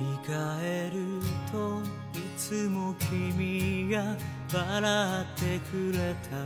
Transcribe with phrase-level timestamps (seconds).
[0.00, 1.20] り返る
[1.52, 1.80] と
[2.18, 4.16] いつも君が
[4.52, 6.36] 笑ってくれた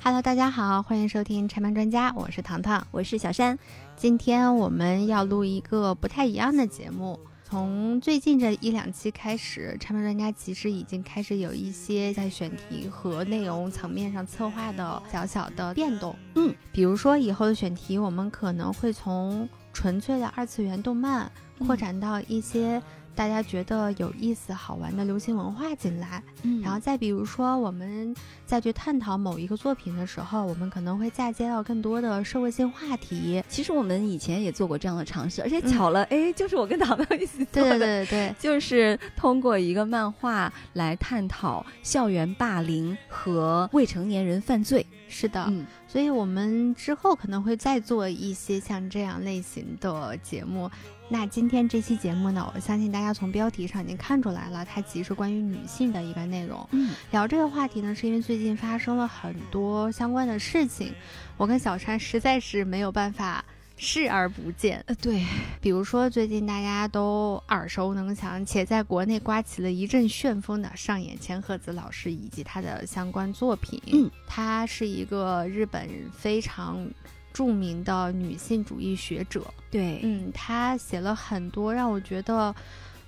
[0.00, 2.86] Hello，大家好，欢迎收听拆漫专家，我是糖糖。
[2.90, 3.58] 我是小山。
[3.96, 7.18] 今天我们要录一个不太一样的节目。
[7.44, 16.14] 从最近这一两期开始，拆漫专家其实已经开始有一些在选题和内容层面上策划的小小的变动。
[16.36, 22.81] 嗯，比如说以后的选题，我们可能会从 纯粹的二次元动漫扩展到一些
[23.15, 26.23] 大家觉得有意思、好玩的流行文化进来。
[26.43, 28.15] 嗯然后再比如说，我们
[28.45, 33.43] 再去探讨某一个作品的时候，我们可能会嫁接到更多的社会性话题。
[33.47, 37.79] 其实我们以前也做过这样的尝试，而且巧了，哎、就是我跟糖糖一起做对的。
[37.79, 44.85] 对对对， 就是通过一个漫画来探讨校园霸凌和未成年人犯罪。
[45.07, 45.45] 是的。
[45.49, 50.67] 嗯，所以我们之后可能会再做一些像这样类型的节目。
[51.07, 56.67] 那今天这期节目呢，我相信大家从标题上已经看出来了，它其实是关于女性的一个内容。
[56.71, 60.95] 嗯，聊这个话题呢，是因为最近发生了很多相关的事情，
[61.37, 64.83] 我跟小川实在是没有办法视而不见。
[64.87, 65.25] 呃，对，
[65.59, 73.81] 比如说，最近大家都耳熟能详，且在国内刮起了一阵旋风的上野千鹤子老师以及他的相关作品。
[73.91, 76.87] 嗯，她是一个日本非常
[77.33, 79.45] 著名的女性主义学者。
[79.71, 82.55] 对，嗯，她写了很多让我觉得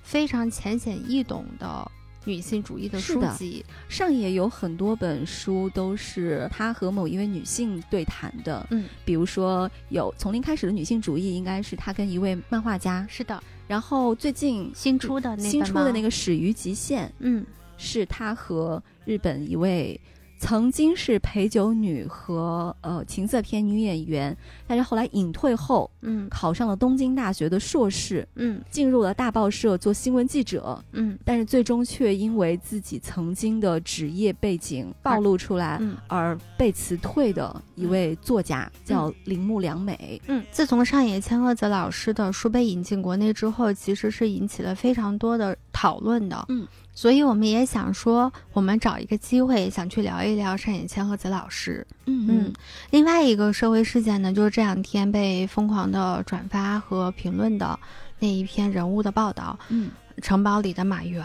[0.02, 1.92] 非常浅显易懂的
[2.26, 3.64] 女性主义的书籍。
[3.88, 17.46] 上野有很多本书都是他和某一位女性对谈的，嗯，比如说有从零开始的女性主义，应该是他跟一位漫画家，是的，然后最近新出的那新出的那个，个《始于极限》，嗯，
[17.78, 20.00] 是他和日本一位
[20.46, 26.30] 曾经是陪酒女和呃情色片女演员，但是后来隐退后嗯。
[26.30, 28.62] 考上了东京大学的硕士，嗯。
[28.70, 31.18] 进入了大报社做新闻记者，嗯。
[31.26, 35.80] 但是最终却因为自己曾经的职业背景暴露出来。
[35.82, 35.98] 嗯。
[36.08, 46.46] 而被辞退的一位作家叫铃木良美，嗯，自从上野千鹤子老师的书被引进国内之后，其实是引起了非常多的讨论的。
[46.48, 51.86] 嗯，所以我们也想说，我们找一个机会，想去聊一聊上野千和子老师。
[52.08, 52.54] 嗯嗯，
[52.90, 57.80] 另外一个社会事件呢，就是这两天被疯狂的转发和评论的
[58.18, 59.92] 那一篇人物的报道，嗯
[60.24, 61.24] 城堡里的马原。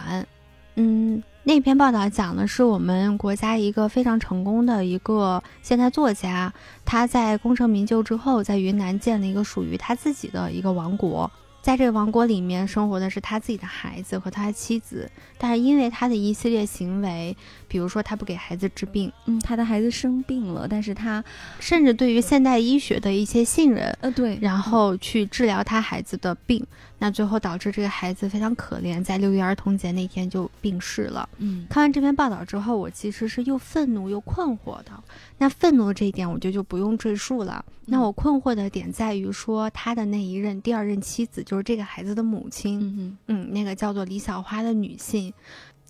[0.75, 6.53] 嗯，那篇报道讲的是我们国家一个非常成功的一个现代作家，
[6.85, 11.31] 他在功成名就之后，在云南建了一个属于他自己的一个王国。
[11.63, 17.37] 在这个王国里面生活的是他自己的孩子和他的妻子，但是因为他的一系列行为，
[17.71, 21.25] 比如说他不给孩子治病，嗯，他的孩子生病了，但是他
[21.61, 26.67] 甚至对于现代医学的一些信任，呃对，然后去治疗他孩子的病，
[26.99, 31.29] 那最后导致这个孩子非常可怜，在六一儿童节那天就病逝了。
[31.39, 34.91] 嗯看完这篇报道之后，我其实是又愤怒又困惑的。
[35.39, 37.65] 那愤怒的这一点，我觉得就不用赘述了。
[37.87, 45.33] 那我困惑的点在于说，他的那一任第二任妻子，就是这个孩子的母亲，嗯嗯嗯，那个叫做李小花的女性，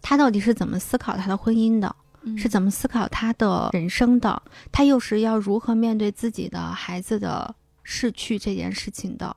[0.02, 1.94] 她到底是怎么思考她的婚姻的？
[2.22, 4.42] 嗯，是怎么思考她的人生的？
[4.70, 9.36] 她又是要如何面对自己的孩子的逝去这件事情的？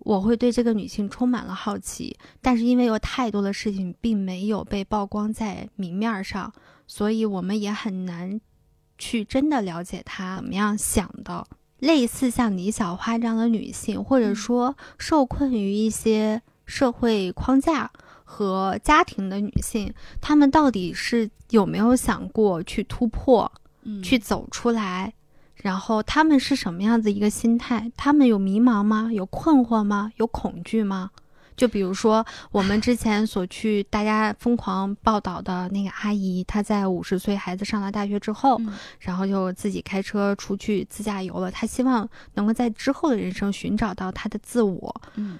[0.00, 6.50] 我会对这个女性充满了好奇，但是因为有太多的事情并没有被曝光在明面上，
[6.86, 8.40] 所以我们也很难
[8.96, 11.46] 去真的了解她怎么样想的。
[11.80, 17.90] 类似像李小花这样的女性，或者嗯说受困于一些社会框架
[18.30, 23.50] 和家庭的女性，她们到底是有没有想过去突破、
[23.82, 25.12] 嗯去走出来？
[25.56, 27.90] 然后她们是什么样子一个心态？
[27.96, 29.10] 她们有迷茫吗？
[29.12, 30.12] 有困惑吗？
[30.16, 31.10] 有恐惧吗？
[31.56, 41.50] 就比如说我们之前所去大家疯狂报道的那个阿姨，她在五十岁孩子上了大学之后，嗯然后就自己开车出去自驾游了。
[41.50, 45.02] 她希望能够在之后的人生寻找到她的自我。
[45.16, 45.38] 嗯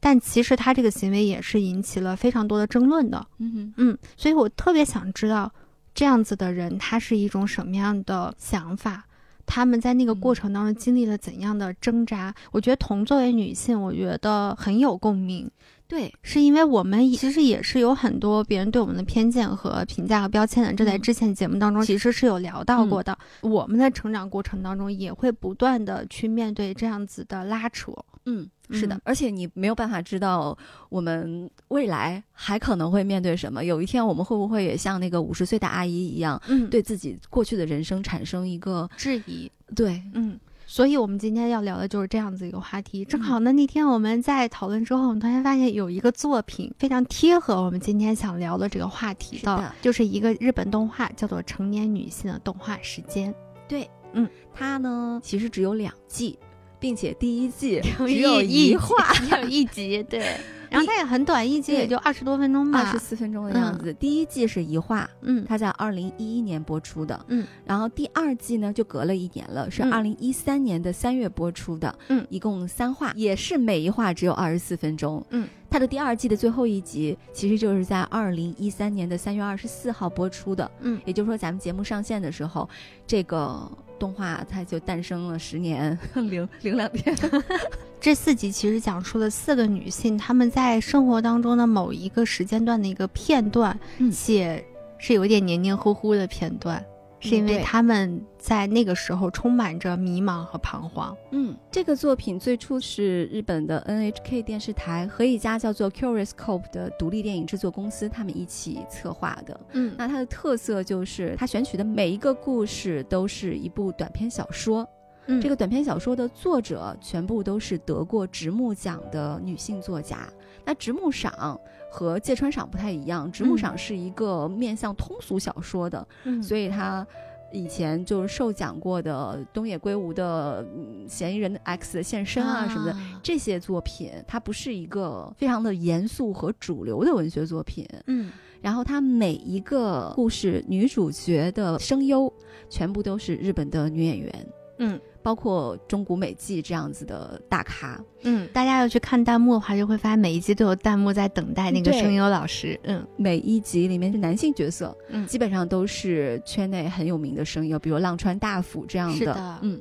[0.00, 3.26] 但其实他这个行为也是引起了非常多的争论的。
[3.38, 5.52] 嗯嗯，所以我特别想知道，
[5.94, 9.04] 这样子的人他是一种什么样的想法？
[9.44, 12.34] 他们在那个过程当中经历了怎样的挣扎？
[12.52, 15.50] 我觉得同作为女性，我觉得很有共鸣。
[15.86, 23.18] 对，是因为我们其实也是有很多别人对我们的偏见和评价和标签的，这在嗯之前节目当中其实是有聊到过的。
[23.40, 27.90] 我们的成长过程当中也会不断的去面对这样子的拉扯。
[28.28, 30.56] 嗯，是的，嗯而且你没有办法知道
[30.90, 33.64] 我们未来还可能会面对什么。
[33.64, 43.04] 有一天我们会不会也像那个五十岁的阿姨一样，嗯，对自己过去的人生产生一个质疑，对，嗯，所以我们今天要聊的就是这样子一个话题。
[43.06, 53.32] 正好呢，那天我们在讨论之后，我们突然发现有一个作品非常贴合我们今天想聊的这个话题是的就是一个日本动画，叫做《成年女性的动画时间》。
[53.66, 56.38] 对，嗯，它呢其实只有两季，
[56.78, 60.24] 并且第一季 只只有一一话，只 有一集，对。
[60.70, 62.80] 然后它也很短，一集也就二十多分钟吧。
[62.80, 63.90] 二十四分钟的样子。
[63.94, 65.42] 第一季是一话，嗯。
[65.48, 72.26] 它在二零一一年播出的，嗯，然后第二季呢就隔了一年了，是嗯二零一三年的三月播出的，嗯。
[72.28, 81.00] 一共三话，也是每一话只有二十四分钟，嗯，它的第二季的最后一集其实就是在二零一三年的三月二十四号播出的，嗯。
[81.06, 82.68] 也就是说咱们节目上线的时候，
[83.06, 83.66] 这个
[83.98, 87.14] 动画它就诞生了十年 零零两天，
[88.00, 94.10] 这四集其实讲述了四个女性她们在生活当中的某一个时间段的一个片段，嗯。
[94.10, 94.64] 且
[94.98, 96.84] 是有点黏黏糊糊的片段，
[97.20, 101.16] 是因为他们在那个时候充满着迷茫和彷徨。
[101.32, 109.60] 嗯，这个作品最初是日本的 NHK 电视台和一家叫做 Curious Cope 的独立电影制作公司，他们一起策划的。
[109.72, 114.88] 嗯那它的特色就是，它选取的每一个故事都是一部短篇小说。
[115.30, 120.26] 嗯这个短篇小说的作者全部都是得过直木奖的女性作家。
[120.64, 126.42] 那直木赏和芥川赏不太一样，直木赏是一个面向通俗小说的，嗯。
[126.42, 127.06] 所以他
[127.52, 132.92] 以前就是受奖过的东野圭吾的嗯《嫌疑人 X 的现身》啊什么的。
[132.92, 133.20] 啊。
[133.22, 138.30] 这些作品，它不是一个非常的严肃和主流的文学作品，嗯。
[138.60, 142.32] 然后它每一个故事女主角的声优
[142.68, 144.46] 全部都是日本的女演员，
[144.78, 148.02] 嗯包括中古美纪这样子的大咖。
[148.22, 152.78] 嗯，大家要去看弹幕的话，就会发现每一集都有弹幕在等待那个声优老师。
[152.84, 159.16] 嗯每一集里面是男性角色，嗯基本上都是圈内很有名的声优，比如浪川大辅这样的。
[159.16, 159.80] 是的嗯，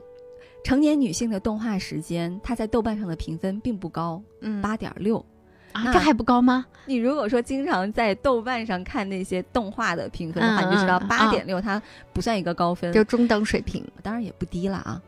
[0.64, 5.24] 成年女性的动画时间，它在豆瓣上的评分并不高，嗯八点六。
[5.92, 6.66] 这还不高吗？
[6.86, 11.82] 你如果说经常在豆瓣上看那些动画的评分的话，嗯你就知道嗯八点六它
[12.14, 13.86] 不算一个高分，就中等水平。
[14.02, 15.02] 当然也不低了啊。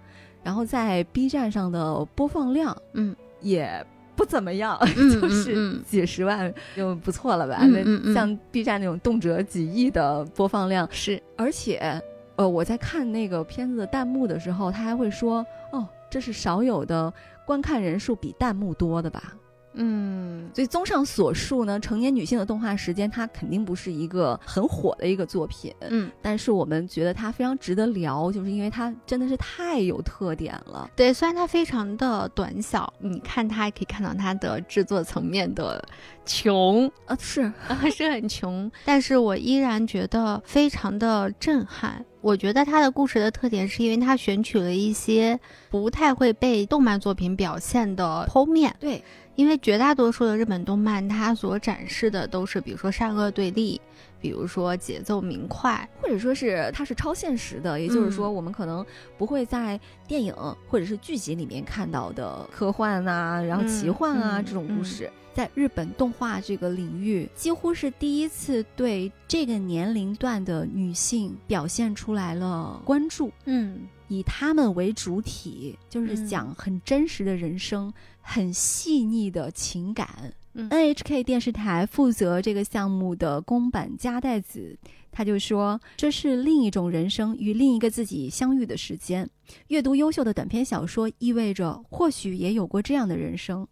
[0.43, 3.85] 然后在 B 站上的播放量，嗯，也
[4.15, 7.59] 不怎么样，嗯 就是嗯几十万就不错了吧？
[7.67, 12.01] 那像 B 站那种动辄几亿的播放量，是，而且，
[12.37, 17.13] 呃，我在看那个片子的弹幕的时候，他还会说：“哦，这是少有的
[17.45, 19.33] 观看人数比弹幕多的吧？”
[19.79, 20.49] 嗯。
[20.53, 30.89] 所以，综上所述呢，成年女性的动画时间，它肯定不是一个很火的一个作品，嗯，但是我们觉得它非常值得聊，就是因为它真的是太有特点了。
[30.95, 35.83] 对，虽然它非常的短小，你看它也可以看到它的制作层面的
[36.25, 37.51] 穷，啊，是，
[37.95, 42.03] 是很穷，但是我依然觉得非常的震撼。
[42.21, 45.39] 我觉得它的故事的特点是因为它选取了一些
[45.69, 49.01] 不太会被动漫作品表现的剖面，对，
[49.39, 53.79] 因为绝大多数的日本动漫，它所展示的都是比如说善恶对立，
[54.19, 58.33] 比如说节奏明快，或者说是它是超现实的，也就是说，嗯。
[58.35, 58.85] 我们可能
[59.17, 60.35] 不会在电影
[60.67, 73.31] 或者是剧集里面看到的科幻啊，然后奇幻啊、嗯这种故事，在日本动画这个领域，几乎是第一次对这个年龄段的女性表现出来了关注。
[73.45, 73.87] 嗯。
[74.09, 76.27] 以她们为主体，就是嗯。
[76.27, 77.93] 讲很真实的人生，
[78.29, 80.31] 很细腻的情感。
[80.53, 84.77] 嗯 NHK 电视台负责这个项目的宫坂加代子，
[85.11, 89.27] 他就说，这是另一种人生与另一个自己相遇的时间。
[89.69, 93.67] 阅读优秀的短篇小说，意味着或许也有过这样的人生。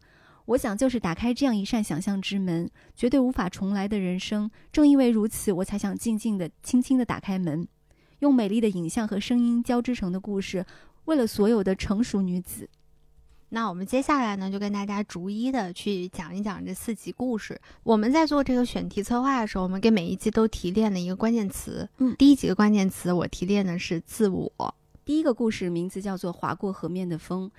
[0.45, 4.49] 我想，就是打开这样一扇想象之门，绝对无法重来的人生。
[4.71, 7.67] 正因为如此，我才想静静的、轻轻的打开门，
[8.19, 10.65] 用美丽的影像和声音交织成的故事，
[11.05, 12.67] 为了所有的成熟女子。
[13.49, 17.59] 那我们接下来呢，就跟大家逐一的去讲一讲这四集故事。
[17.83, 21.87] 我们在做这个选题策划的时候，我们给每一集都提炼了一个关键词。
[21.99, 24.75] 嗯第一几个关键词我提炼的是自我。
[25.05, 27.49] 第一个故事名字叫做《划过河面的风》，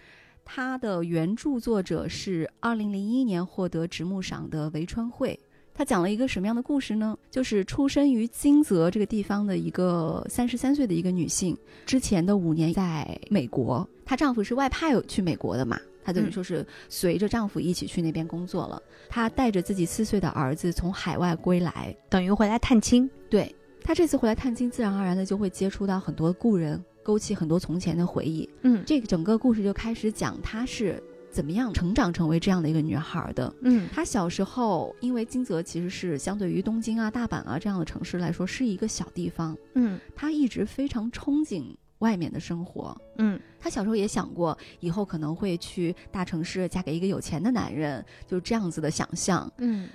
[0.45, 5.41] 它的原著作者是2001年获得直木赏的维川惠。
[5.79, 7.17] 他讲了一个什么样的故事呢？
[7.31, 11.57] 就是出生于金泽这个地方的一个三十三岁的一个女性，
[11.87, 18.83] 之前的五年在美国，她丈夫是外派去美国的嘛，她等于嗯说是随着丈夫一起去那边工作了。
[19.09, 23.09] 她带着自己四岁的儿子从海外归来，等于回来探亲。
[23.31, 28.51] 对她这次回来探亲，自然而然的就会接触到很多故人，勾起很多从前的回忆。
[28.63, 31.01] 嗯这个整个故事就开始讲她是
[31.39, 33.55] 怎么样成长成为这样的一个女孩的。
[33.63, 43.01] 嗯她小时候，因为金泽其实是相对于东京啊、大阪啊这样的城市来说是一个小地方，嗯她一直非常憧憬外面的生活。
[43.19, 49.49] 嗯她小时候也想过，以后可能会去大城市嫁给一个有钱的男人，就这样子的想象。
[49.59, 49.89] 嗯，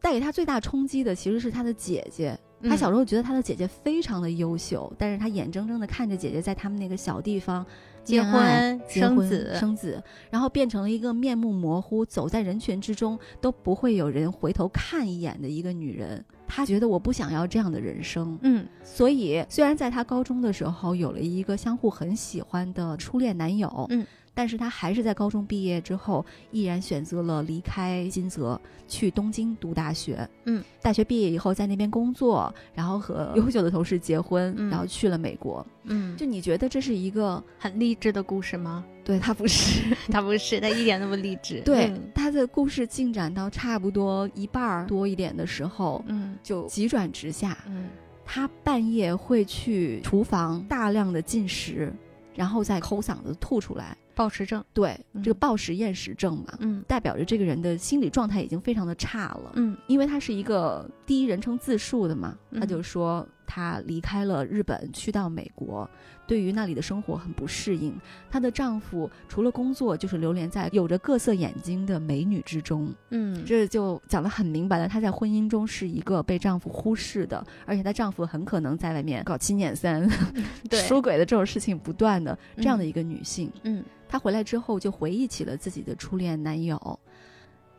[0.00, 2.38] 带给她最大冲击的其实是她的姐姐。
[2.60, 7.66] 嗯她小时候觉得她的姐姐非常的优秀，但是她眼睁睁的看着姐姐在他们那个小地方
[8.04, 9.56] 结婚生子。
[9.58, 16.24] 生子，然后变成了一个面目模糊、走在人群之中都不会有人回头看一眼的一个女人。
[16.46, 18.66] 她觉得我不想要这样的人生，嗯。
[18.82, 30.28] 所以虽然在她高中的时候有了一个相互很喜欢的初恋男友，嗯，但是他还是在高中毕业之后，毅然选择了离开金泽，去东京读大学。
[30.44, 35.64] 嗯，大学毕业以后在那边工作，然后和优秀的同事结婚，嗯然后去了美国。
[35.84, 37.42] 嗯，就你觉得这是一个？
[37.58, 38.84] 很励志的故事吗？
[39.04, 41.60] 对他不是， 他不是，他一点都不励志。
[41.60, 47.56] 对、嗯他的故事进展到差不多一半儿多一点的时候，嗯就急转直下。
[47.66, 47.88] 嗯
[48.26, 51.92] 他半夜会去厨房大量的进食，
[52.34, 53.96] 然后再抠嗓子吐出来。
[54.16, 54.64] 暴食症。
[54.72, 59.52] 对，嗯这个暴食厌食症嘛，嗯代表着这个人的心理状态已经非常的差了。
[59.54, 65.88] 嗯因为他是一个第一人称自述的嘛，嗯他就说他离开了日本，去到美国，
[66.26, 67.94] 对于那里的生活很不适应。
[68.30, 72.92] 她的丈夫除了工作，就是流连在有着各色眼睛的美女之中。
[73.10, 80.08] 嗯，这就讲得很明白了，她在婚姻中是一个被丈夫忽视的，而且她丈夫很可能在外面搞七捻三、
[80.68, 83.50] 对出轨的这种事情不断的这样的一个女性。
[83.62, 86.98] 嗯她回来之后就回忆起了自己的初恋男友。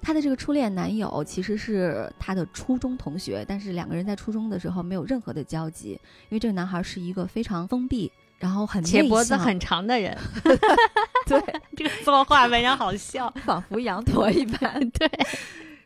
[0.01, 5.91] 她的这个初恋男友其实是她的初中同学，但是两个人在初中的时候没有任何的交集，
[6.29, 10.15] 因为这个男孩是一个非常封闭，然后很且脖子很长的人，
[11.25, 11.41] 对，
[11.75, 13.33] 这个作画非常好笑。
[13.45, 14.89] 仿佛羊驼一般。
[14.91, 15.09] 对，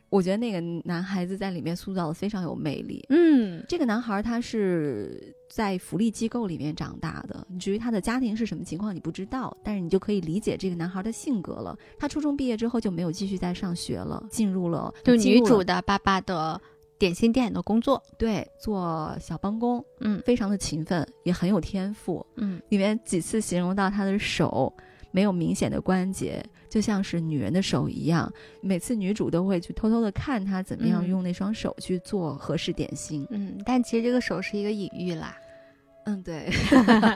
[0.08, 3.04] 我觉得那个男孩子在里面塑造的非常有魅力。
[3.08, 11.76] 嗯这个男孩他是在福利机构里面长大的，至于他的家庭是什么情况你不知道，但是你就可以理解这个男孩的性格了。
[11.98, 16.60] 他初中毕业之后就没有继续再上学了，进入了就女主的爸爸的
[17.00, 18.00] 点心店的工作。
[18.16, 22.24] 对做小帮工，嗯非常的勤奋，也很有天赋。
[22.36, 24.72] 嗯里面几次形容到他的手
[25.10, 28.32] 没有明显的关节，就像是女人的手一样。
[28.60, 33.26] 每次女主都会去偷偷的看他怎么样嗯用那双手去做合适点心。
[33.30, 35.36] 嗯，但其实这个手是一个隐喻啦，
[36.06, 36.48] 嗯，对，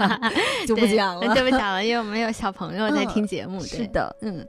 [0.66, 1.34] 就不讲了。
[1.34, 3.60] 就不讲了，因为我们有小朋友在听节目。
[3.60, 4.46] 对是，的，嗯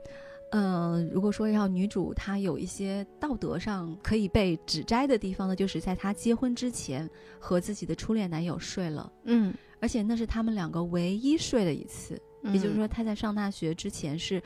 [0.58, 7.08] 嗯、如果说要女主她有一些道德上可以被指摘的地方呢，就是在她结婚之前
[7.38, 12.14] 和自己的初恋男友睡了，嗯，而且那是他们两个唯一睡的一次。
[12.42, 14.40] 嗯也就是说，她在上大学之前是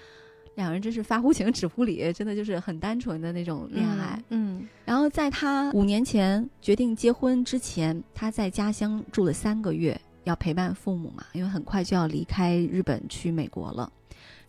[0.54, 13.92] 两人真是发乎情止乎礼，真的就是很单纯的那种恋爱。，嗯然后在她五年前决定结婚之前，她在家乡住了三个月，要陪伴父母嘛，因为很快就要离开日本去美国了。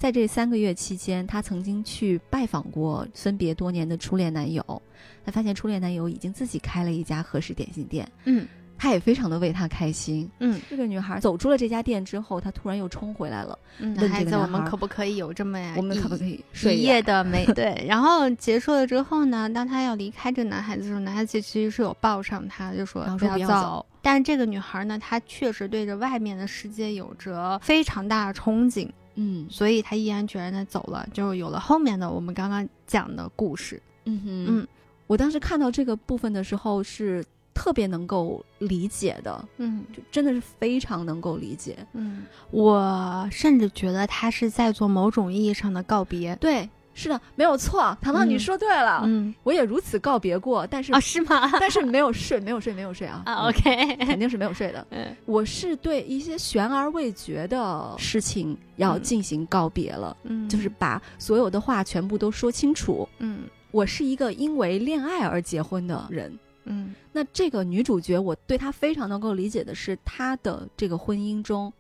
[0.02, 4.82] 在这三个月期间，她曾经去拜访过分别多年的初恋男友，
[5.24, 8.48] 她发现初恋男友已经自己开了一家和食点心店，嗯
[8.80, 10.28] 她也非常的为他开心。
[10.40, 13.60] 嗯这个女孩走出了这家店之后，她突然又冲回来了。
[13.78, 15.76] 嗯，孩子，我们可不可以有这么呀？
[15.78, 23.86] 我们可不可以睡一夜的美 对，然后结束了之后呢，当她要离开这个男孩子的时候，男孩子其实是有抱上她，就说不要走。
[24.02, 28.90] 但是这个女孩呢，她确实对着外面的世界有着非常大的憧憬，
[29.24, 33.82] 嗯所以他毅然决然的走了，就有了后面的我们刚刚讲的故事。
[34.06, 34.68] 嗯哼嗯
[35.08, 37.24] 我当时看到这个部分的时候是
[37.54, 41.78] 特别能够理解的，嗯就真的是非常能够理解。
[41.94, 46.36] 嗯，我甚至觉得他是在做某种意义上的告别。
[46.38, 47.96] 对，是的，没有错。
[48.02, 51.50] 糖糖，嗯你说对了，嗯我也如此告别过，但是、啊，是吗？
[51.60, 53.24] 但是没有睡，没有睡，没有睡啊。
[53.26, 54.86] 啊嗯，OK， 肯定是没有睡的。
[54.92, 63.08] 嗯我是对一些悬而未决的事情要嗯进行告别了，嗯，就是把所有的话全部都说清楚。
[63.20, 66.38] 嗯我是一个因为恋爱而结婚的人。
[66.66, 71.72] 嗯那这个女主角，我对她非常能够理解的是，她的这个婚姻中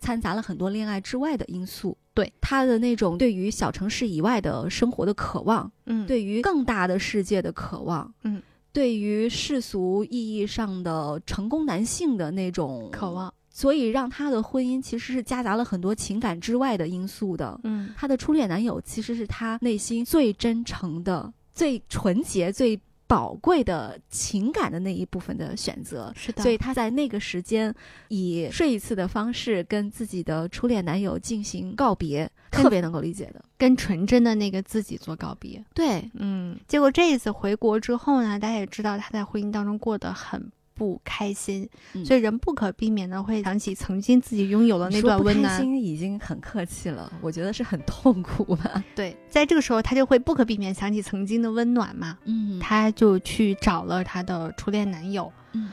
[0.00, 1.96] 掺杂了很多恋爱之外的因素。
[2.12, 8.42] 对他的那种对于小城市以外的生活的渴望，嗯，对于更大的世界的渴望，嗯，
[8.72, 13.32] 对于世俗意义上的成功男性的那种渴，望。
[13.52, 17.58] 所以让她的婚姻其实是夹杂了很多情感之外的因素的。
[17.64, 22.78] 嗯她的初恋男友其实是她内心最真诚的、最纯洁、最
[23.10, 26.12] 宝贵的情感的那一部分的选择。
[26.14, 27.74] 是的，所以她在那个时间
[28.06, 33.44] 以睡一次的方式跟自己的初恋男友进行告别，特别能够理解的。
[33.58, 35.62] 跟纯真的那个自己做告别。
[35.74, 45.60] 对，嗯，结果这一次回国之后呢，大家也知道他在婚姻当中过得很不开心，嗯所以人不可避免的会想起曾经自己拥有的那段温暖。
[45.60, 48.82] 心已经很客气了，我觉得是很痛苦吧。
[48.96, 52.16] 对，在这个时候他就会不可避免想起曾经的温暖嘛。
[52.24, 55.30] 嗯他就去找了他的初恋男友。
[55.52, 55.70] 嗯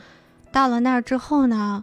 [0.52, 1.82] 到了那儿之后呢，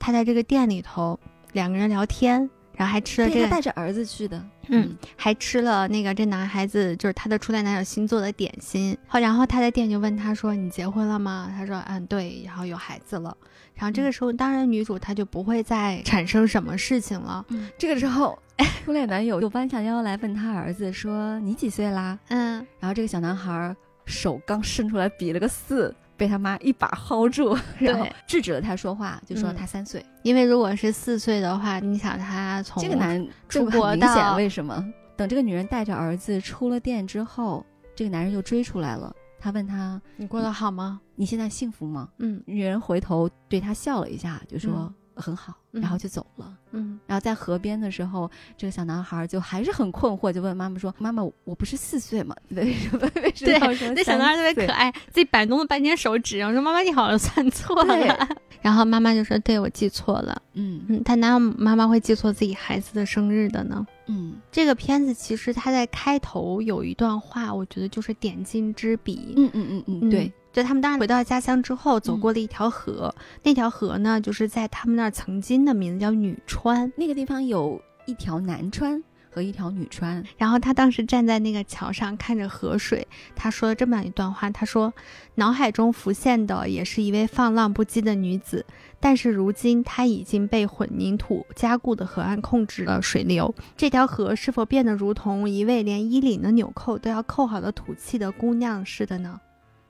[0.00, 1.20] 他在这个店里头
[1.52, 4.44] 两个人聊天，然后还吃了这个，他带着儿子去的。
[4.68, 8.96] 嗯，还吃了那个这男孩子就是他的初恋男友新做的点心。
[9.06, 13.36] 后然后他在店就问他说：“你结婚了吗？”他说：“嗯，对，然后有孩子了。”
[13.74, 17.44] 然后这个时候，当然女主她就不会再产生什么事情了。
[17.48, 18.38] 嗯，这个时候，
[18.84, 23.74] 初恋男友就弯下腰来问他儿子说：“你几岁啦嗯，？”然后这个小男孩
[24.06, 30.04] 手刚伸出来比了个四，被他妈一把薅住， 然后制止了他说话，就说嗯他三岁。
[30.22, 34.84] 因为如果是四岁的话，你想他从这个男出国到为什么？
[35.16, 39.14] 等这个女人带着儿子出了店之后，这个男人又追出来了。
[39.38, 46.56] 他问他你过得好吗？：“你现在幸福吗嗯？”女人回头对他笑了一下，就说：“很好。”嗯然后就走了。
[46.70, 52.34] 嗯然后在河边的时候，这个小男孩就还是很困惑，就问妈妈说：“妈妈，我不是四岁吗？
[52.50, 58.28] 为什么为什么对要说那小男孩特别可爱，自己摆弄了半天手指，然后说妈妈你好像算错了。
[58.62, 60.40] 然后妈妈就说：“对我记错了。
[60.52, 63.84] 嗯”嗯，他哪有妈妈会记错自己孩子的生日的呢？
[64.06, 69.34] 嗯这个片子其实它在开头有一段话，我觉得就是点睛之笔。
[69.36, 76.92] 嗯嗯嗯嗯，对，，就他们当然回到家乡之后，走嗯过了一条河，那条河呢，就是在他们那儿曾经的名字叫女川。
[76.96, 80.24] 那个地方有一条南川和一条女川。
[80.38, 84.94] 然后他当时站在那个桥上看着河水，他说了这么样一段话：他说，
[85.34, 88.64] 脑海中浮现的也是一位放浪不羁的女子，
[89.00, 93.52] 但是如今她已经被混凝土加固的河岸控制了水流。
[93.76, 99.40] 这条河是否变得如同一位连衣领的纽扣都要扣好的土气的姑娘似的呢？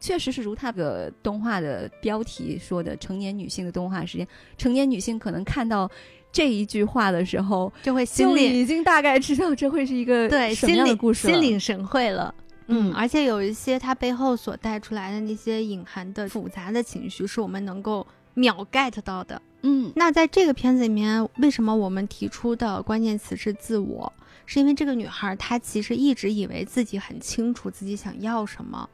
[0.05, 5.91] 确实是如他的动画的标题说的，成年女性的动画时间，成年女性可能看到
[6.31, 12.35] 这一句话的时候，就会心里已经大概知道这会是一个对什么样的故事了心领神会了。
[12.67, 19.41] 嗯，嗯而且有一些它背后所带出来的那些隐含的复杂的情绪，是我们能够秒 get 到的。
[19.63, 24.13] 嗯那在这个片子里面，为什么我们提出的关键词是自我？
[24.45, 28.87] 是因为这个女孩她其实一直以为自己很清楚自己想要什么。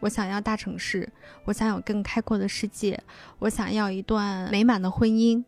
[0.00, 1.08] 我想要大城市，
[1.44, 3.02] 我想有更开阔的世界，
[3.38, 5.44] 我想要一段美满的婚姻。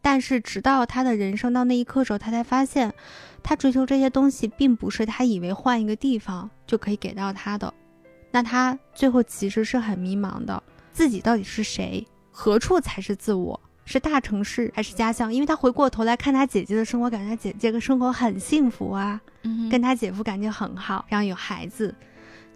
[0.00, 2.94] 但是直到他的人生到那一刻时候，他才发现，
[3.42, 7.72] 他追求这些东西并不是他以为换一个地方就可以给到他的。
[8.30, 12.06] 那他最后其实是很迷茫的，自己到底是谁？
[12.30, 13.60] 何处才是自我？
[13.84, 15.32] 是大城市还是家乡？
[15.34, 21.94] 因为他回过头来看他姐姐的生活，感觉他姐姐的生活很幸福啊，嗯跟他姐夫感情很好，然后有孩子。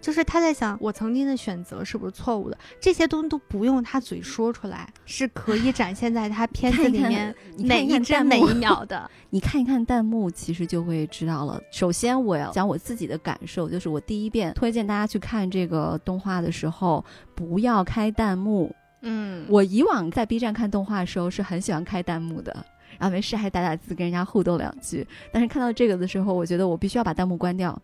[0.03, 2.57] 就是他在想，我曾经的选择是不是错误的？
[2.77, 9.09] 这些东西都不用他嘴说出来，是可以展现在他片子里面每一帧每一秒的。
[9.31, 11.57] 你看一看弹幕，其实就会知道了。
[11.71, 18.75] 首先，我要讲我自己的感受，就是我第一遍推荐大家去看这个动画的时候，不要开弹幕。
[19.03, 22.53] 嗯，我以往在 B 站看动画的时候是很喜欢开弹幕的，
[22.99, 25.07] 然后没事还打打字跟人家互动两句。
[25.31, 27.81] 但是看到这个的时候，我觉得我必须要把弹幕关掉，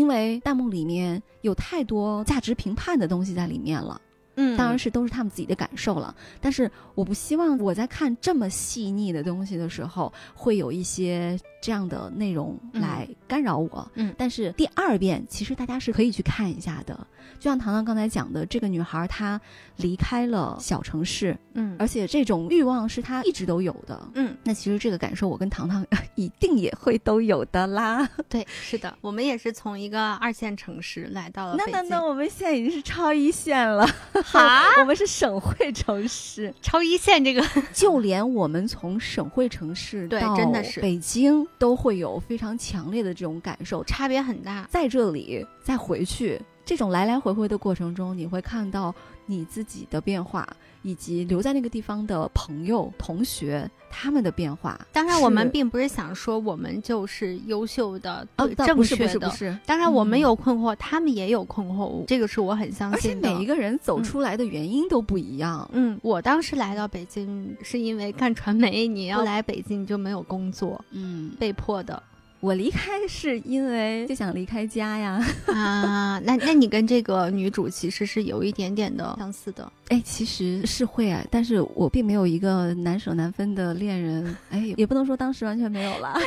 [0.00, 4.00] 因为弹幕里面有太多价值评判的东西在里面了。
[4.40, 6.14] 嗯，当然是都是他们自己的感受了。
[6.40, 13.90] 但是我不希望我在看这么细腻的东西的时候，会有一些这样的内容来干扰我。
[13.94, 17.06] 嗯但是第二遍其实大家是可以去看一下的。
[17.38, 19.40] 就像糖糖刚才讲的，这个女孩她
[19.76, 24.10] 离开了小城市，嗯而且这种欲望是她一直都有的。
[24.14, 28.08] 嗯，那其实这个感受，我跟糖糖 一定也会都有的啦。
[28.28, 31.56] 对，是的， 我们也是从一个二线城市来到了。
[31.56, 33.86] 那那那，我们现在已经是超一线了，
[34.38, 36.54] 哈，我们是省会城市。
[36.62, 43.82] 超一线这个， 就连我们从省会城市对到真的是北京，都会有非常强烈的这种感受。
[43.84, 44.68] 差别很大。
[44.70, 48.94] 在这里再回去，这种来来回回的过程中，你会看到
[49.26, 50.46] 你自己的变化，
[50.82, 54.80] 以及留在那个地方的朋友、同学他们的变化。
[54.92, 59.06] 当然，我们并不是想说我们就是优秀的、哦倒不是确的。
[59.06, 59.58] 不是不是。
[59.66, 63.34] 当然，我们嗯有困惑，他们也有困惑，这个是我很相信而且。
[63.34, 65.68] 每一个人走嗯出来的原因都不一样。
[65.72, 72.02] 嗯，我当时来到北京是因为干传媒，你要来北京你就没有工作，嗯，被迫的
[72.40, 75.24] 我离开是因为就想离开家呀。
[75.46, 76.18] 啊。
[76.24, 79.70] 那那你跟这个女主其实是有一点点的相似的。
[79.88, 86.18] 哎，其实是会啊，但是我并没有一个难舍难分的恋人，哎，也不能说当时完全没有啦，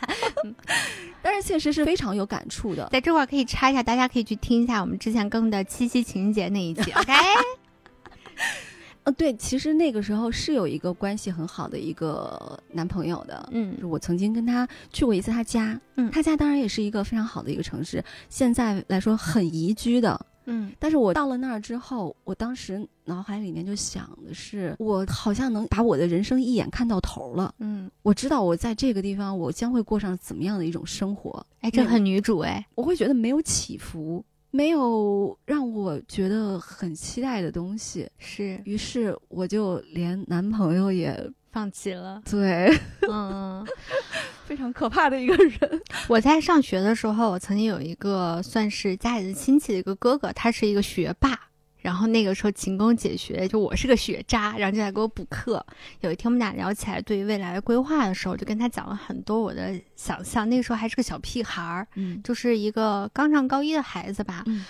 [1.22, 2.88] 但是确实是非常有感触的。
[2.90, 7.12] 在这块儿可以插一下，大家可以去听一下我们之前更的七夕情人节那一集，OK？
[9.04, 20.26] 呃，对，其实那个时候是有一个关系很好的一个男朋友的，嗯我曾经跟他去过一次他家，嗯他家当然也是一个非常好的一个城市，现在来说很宜居的。
[20.46, 27.54] 嗯但是我到了那儿之后，我当时脑海里面就想的是，我好像能把我的人生一眼看到头了。
[27.58, 31.44] 嗯，我知道我在这个地方，我将会过上怎么样的一种生活。
[31.60, 38.08] 哎，这很女主哎，我会觉得没有起伏，没有让我觉得很期待的东西。
[38.18, 42.22] 是于是我就连男朋友也放弃了。
[42.28, 42.72] 对，
[43.08, 43.66] 嗯，
[44.46, 45.82] 非常可怕的一个人。
[46.08, 51.49] 我在上学的时候，我曾经有一个算是家里的亲戚的一个哥哥，他是一个学霸。
[51.80, 55.64] 然后那个时候勤工俭学，就我是个学渣，然后就来给我补课。
[56.00, 60.48] 有一天我们俩聊起来对于未来的规划的时候，就跟他讲了很多我的想象。
[60.48, 64.64] 那个时候还是个小屁孩儿，嗯就是一个刚上高一的孩子吧，嗯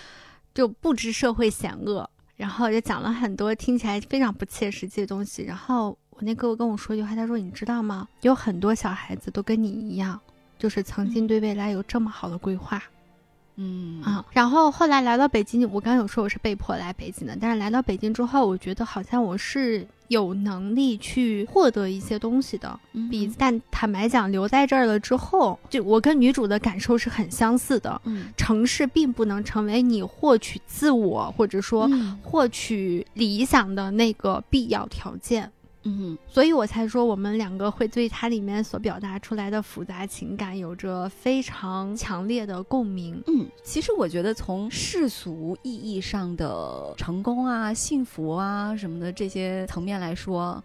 [0.55, 5.43] 就不知社会险恶，然后也讲了很多听起来非常不切实际的东西。
[5.43, 8.07] 然后我那哥哥跟我说一句话，他说：“你知道吗？
[8.23, 10.21] 有很多小孩子都跟你一样，
[10.59, 13.00] 就是曾经对未来有这么好的规划。”嗯
[14.03, 22.79] 啊，然后后来来到北京，我刚刚有说我是被迫来北京的，但是来到北京之后，我觉得好像我是有能力去获得一些东西的。
[23.11, 28.01] 比嗯但坦白讲，留在这儿了之后，就我跟女主的感受是很相似的。
[28.05, 35.45] 嗯城市并不能成为你获取自我或者说嗯获取理想的那个必要条件。
[35.45, 35.51] 嗯
[36.29, 43.23] 所以我才说，我们两个会对它里面所表达出来的复杂情感有着非常强烈的共鸣。
[43.27, 50.63] 嗯，其实我觉得从世俗意义上的成功啊、幸福啊什么的这些层面来说，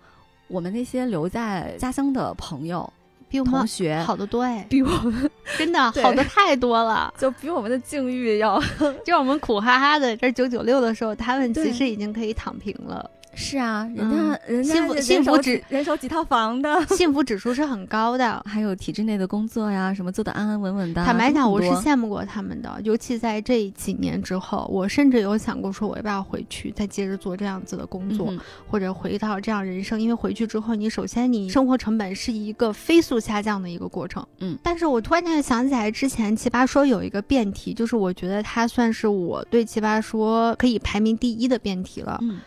[0.47, 2.91] 我们那些留在家乡的朋友、
[3.29, 7.13] 比我们同学，好得多哎，比我们真的好的太多了。
[7.17, 8.61] 就比我们的境遇要
[9.05, 18.41] 就我们苦哈哈的这九九六的时候，他们其实已经可以躺平了，是啊，人家、嗯人家幸福指几人手几套房的， 幸福指数是很高的。
[18.45, 21.05] 还有体制内的工作呀，什么做的安安稳稳的啊。
[21.05, 30.01] 坦白讲，我是羡慕过他们的，尤其在这几年之后，我甚至有想过说，我要不要回去再接着做这样子的工作，嗯或者回到这样人生。
[30.01, 34.25] 因为回去之后，你首先你生活成本是一个飞速下降的一个过程。
[34.39, 42.39] 嗯但是我突然间想起来，之前奇葩说有一个辩题，就是我觉得它算是我对奇葩说可以排名第一的辩题了：嗯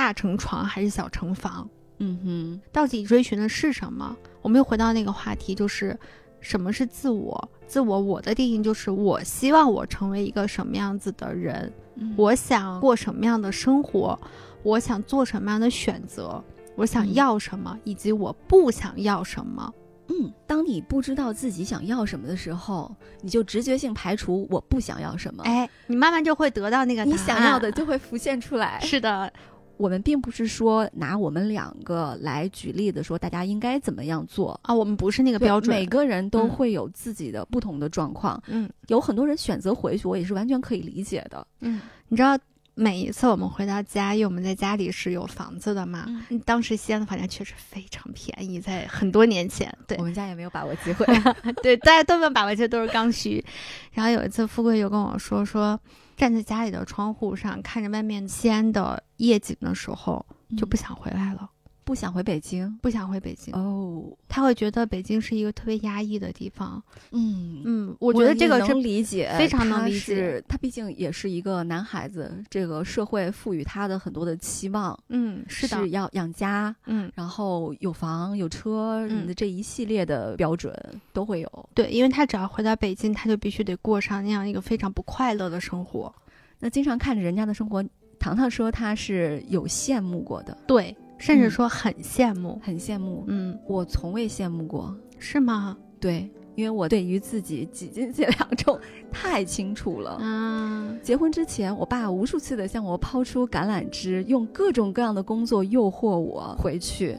[0.00, 1.68] 大成床还是小成房？
[1.98, 4.16] 嗯哼到底追寻的是什么？
[4.40, 5.94] 我们又回到那个话题，就是
[6.40, 7.50] 什么是自我？
[7.66, 14.18] 自我，我的定义就是我希望我成为一个什么样子的人，嗯我想过什么样的生活，
[14.62, 16.42] 我想做什么样的选择，
[16.76, 19.70] 我想嗯要什么，以及我不想要什么。
[20.08, 28.80] 嗯，当你不知道自己想要什么的时候，你就直觉性排除我不想要什么，哎，你慢慢就会得到那个你想要的就会浮现出来。
[28.80, 29.32] 是的，
[29.80, 34.58] 我们并不是说拿我们两个来举例子，说大家应该怎么样做。
[34.62, 35.74] 啊，我们不是那个标准。
[35.74, 38.40] 每个人都嗯会有自己的不同的状况。
[38.46, 41.46] 嗯有很多人选择回去，我也是完全可以理解的。
[41.60, 42.38] 嗯，你知道。
[42.76, 51.04] 每一次我们回到家，因为我们在家里是有房子的嘛，嗯嗯当时西安的房价确实非常便宜，在很多年前，对我，们家也没有把握机会。
[51.62, 53.44] 对，大家都没有把握，这都是刚需。
[53.92, 55.78] 然后有一次，富贵又跟我说，说
[56.20, 61.48] 站在家里的窗户上看着外面西安的夜景的时候，就不想回来了，
[61.84, 63.54] 不想回北京不想回北京。
[63.54, 64.04] 哦。
[64.28, 66.82] 他会觉得北京是一个特别压抑的地方。
[67.10, 80.72] 嗯，嗯，我觉得这个也是能理解，非常能理解是他毕竟也是一个男孩子，这个社会赋予他的很多的期望嗯，是的，要养家，嗯，然后有房有车，嗯你的这一系列的标准
[81.12, 81.68] 都会有。
[81.74, 86.14] 对，因为他只要回到北京，他就必须得过上那样一个非常不快乐的生活。
[86.60, 87.84] 那经常看着人家的生活，
[88.18, 92.58] 糖糖说他是有羡慕过的，对，甚至嗯说很羡慕。
[92.64, 93.24] 很羡慕。
[93.28, 95.76] 嗯，我从未羡慕过，是吗？
[96.00, 98.78] 对，因为我对于自己几斤几两重
[99.12, 100.18] 太清楚了。
[100.20, 107.16] 嗯结婚之前，我爸无数次的向我抛出橄榄枝，用各种各样的工作诱惑我回去。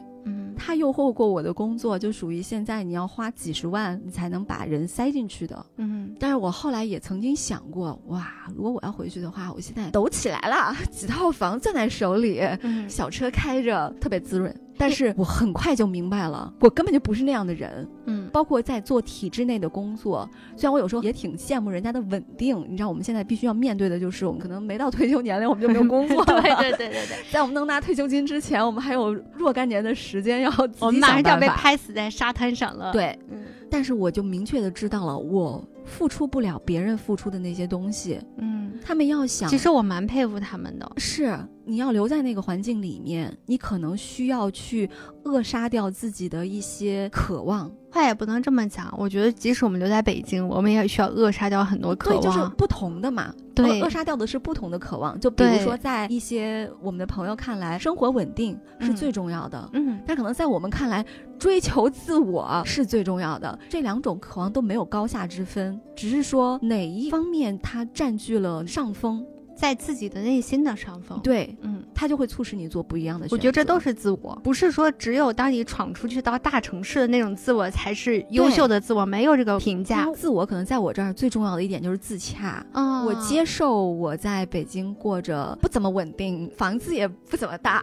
[0.52, 5.64] 嗯他诱惑过我的工作，就属于现在你要花几十万你才能把人塞进去的。
[5.76, 14.54] 嗯但是我后来也曾经想过，哇，如果我要回去的话，我现在抖起来了， 几套房攥在手里，嗯小车开着，特别滋润。
[14.78, 17.88] 但是我很快就明白了，我根本就不是那样的人。
[18.06, 26.40] 嗯包括在做体制内的工作，虽然我有时候也挺羡慕人家的稳定，你知道，我们现在必须要面对的就是，我们可能没到退休年龄，我们就没有工作了。
[26.42, 31.46] 对对对对对， 在我们能拿退休金之前，我们还有若干年的时间要自己我们马上就要被。
[31.52, 40.90] 拍死在沙滩上了。，对，嗯但是我就明确的知道了，我付出不了别人付出的那些东西，嗯，他们要想，其实我蛮佩服他们的。
[40.96, 44.88] 是你要留在那个环境里面，你可能需要去
[45.24, 47.70] 扼杀掉自己的一些渴望。
[47.90, 52.48] 话也不能这么讲，我觉得即使我们留在北京，我们也需要扼杀掉很多渴望对，就是。
[52.56, 53.34] 不同的嘛。
[53.54, 55.20] 对扼杀掉的是不同的渴望。
[55.20, 59.68] 就比如说，在一些我们的朋友看来，生活稳定是嗯最重要的。
[59.74, 61.04] 嗯，但可能在我们看来，
[61.38, 63.58] 追求自我是最重要的。
[63.68, 69.22] 这两种渴望都没有高下之分，只是说哪一方面它占据了上风，
[69.62, 71.84] 在自己的内心的上风。，对，嗯。
[71.94, 73.36] 它就会促使你做不一样的选择。
[73.36, 80.04] 我觉得这都是自我，不是说只有当你闯出去到大城市的那种自我才是优秀的自我，没有这个评价。
[80.12, 82.64] 自我可能在我这儿最重要的一点就是自洽。
[82.72, 87.80] 嗯我接受我在北京过着不怎么稳定，房子也不怎么大，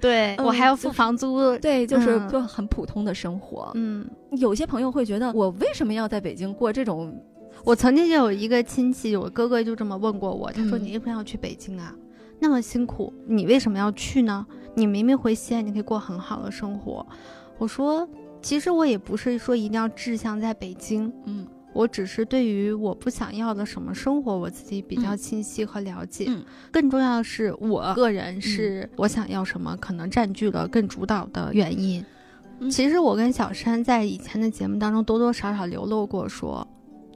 [0.00, 1.54] 对、 嗯我还要付房租。
[1.58, 3.70] 对，就是嗯就很普通的生活。
[3.74, 7.14] 嗯，有些朋友会觉得，我为什么要在北京过这种？
[7.64, 11.94] 我曾经就有一个亲戚，我哥哥就这么问过我，他说：“嗯你为什么要去北京啊？
[12.38, 14.46] 那么辛苦，你为什么要去呢？
[14.74, 17.06] 你明明回西安，你可以过很好的生活。”
[17.58, 18.08] 我说
[18.40, 26.26] ：“其实我也不是说一定要志向在北京，嗯我只是对于我不想要的什么生活，我自己比较嗯清晰和了解。
[26.28, 32.04] 嗯更重要的是，我个人是我想要什么，可能占据了更主导的原因。
[32.60, 36.66] 嗯其实我跟小山在以前的节目当中多多少少流露过说。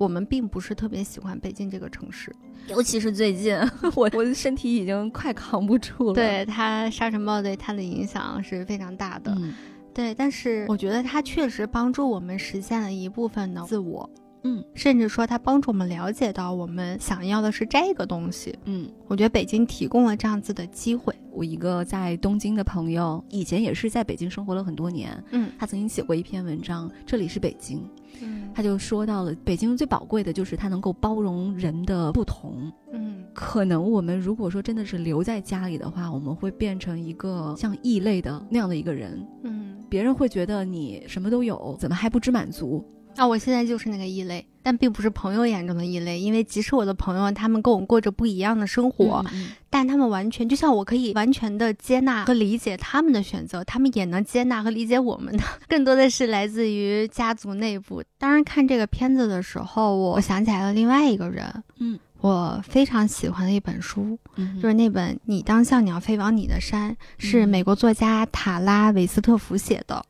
[0.02, 2.34] 我们并不是特别喜欢北京这个城市，
[2.66, 3.56] 尤其是最近，
[3.94, 9.32] 我 我的身体已经快扛不住了。，对它沙尘暴对它的影响是非常大的。
[9.38, 9.54] 嗯
[9.94, 14.08] 对，但是我觉得它确实帮助我们实现了一部分的自我，
[14.42, 18.58] 嗯甚至说它帮助我们了解到我们想要的是这个东西。
[18.64, 21.14] 嗯，我觉得北京提供了这样子的机会。
[21.30, 27.82] 我一个在东京的朋友，以前也是在北京生活了很多年，嗯他曾经写过一篇文章，这里是北京，
[28.22, 32.72] 嗯他就说到了北京最宝贵的就是它能够包容人的不同。
[32.92, 39.70] 嗯可能我们如果说真的是留在家里的话，我们会变成一个像异类的那样的一个人，嗯。
[39.88, 42.82] 别人会觉得你什么都有，怎么还不知满足？
[43.16, 58.02] 啊，我现在就是那个异类，但并不是朋友眼中的异类，因为即使我的朋友他们跟我过着不一样的生活，嗯但他们完全就像我可以完全的接纳和理解他们的选择，他们也能接纳和理解我们的， 更多的是来自于家族内部。
[58.18, 70.04] 当然，看这个片子的时候，我想起来了另外一个人，嗯，我非常喜欢的一本书，嗯就是那本《你当像鸟飞往你的山》，是嗯美国作家塔拉·韦斯特福写的。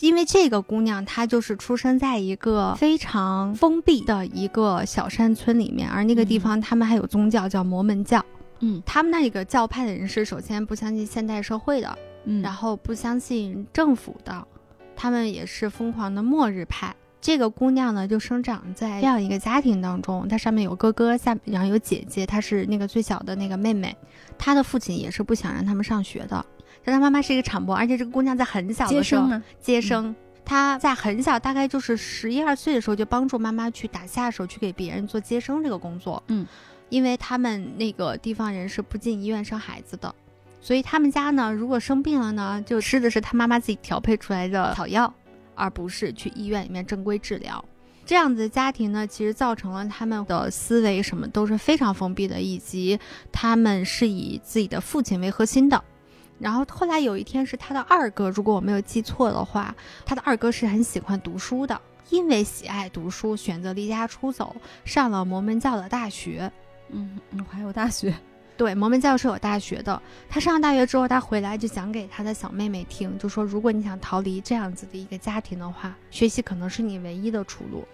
[0.00, 8.24] 因为这个姑娘，她就是出生在一个非常封闭的一个小山村里面，而那个地方他们还有宗教叫摩门教。
[8.60, 14.46] 嗯他们那个教派的人是首先不相信现代社会的，嗯然后不相信政府的，
[14.96, 16.94] 他们也是疯狂的末日派。
[17.20, 23.96] 这个姑娘呢，就生长在这样一个家庭当中，她上面有哥哥，下然后有姐姐，她是那个最小的那个妹妹。
[24.38, 26.46] 她的父亲也是不想让他们上学的，
[26.88, 30.14] 但她妈妈是一个产婆，而且这个姑娘在很小的时候生啊，接生。
[30.44, 36.22] 她在很小，大概就是十一二岁的时候，就帮助妈妈去打下手，去给别人做接生这个工作。
[36.28, 36.46] 嗯，
[36.88, 40.14] 因为他们那个地方人是不进医院生孩子的，
[40.58, 45.12] 所以他们家呢，如果生病了呢，就吃的是他妈妈自己调配出来的草药，
[45.54, 47.62] 而不是去医院里面正规治疗。
[48.06, 52.98] 这样子的家庭呢，其实造成了他们的思维什么都是非常封闭的，以及
[53.30, 55.84] 他们是以自己的父亲为核心的。
[56.38, 59.74] 然后后来有一天是他的二哥，如果我没有记错的话，
[60.06, 66.50] 他的二哥是很喜欢读书的，因为喜爱读书，选择离家出走，上了摩门教的大学。
[66.90, 68.14] 嗯嗯，还有大学，
[68.56, 70.00] 对，摩门教是有大学的。
[70.28, 77.86] 他上了大学之后，他回来就讲给他的小妹妹听，就说如果你想逃离这样子的一个家庭的话，学习可能是你唯一的出路。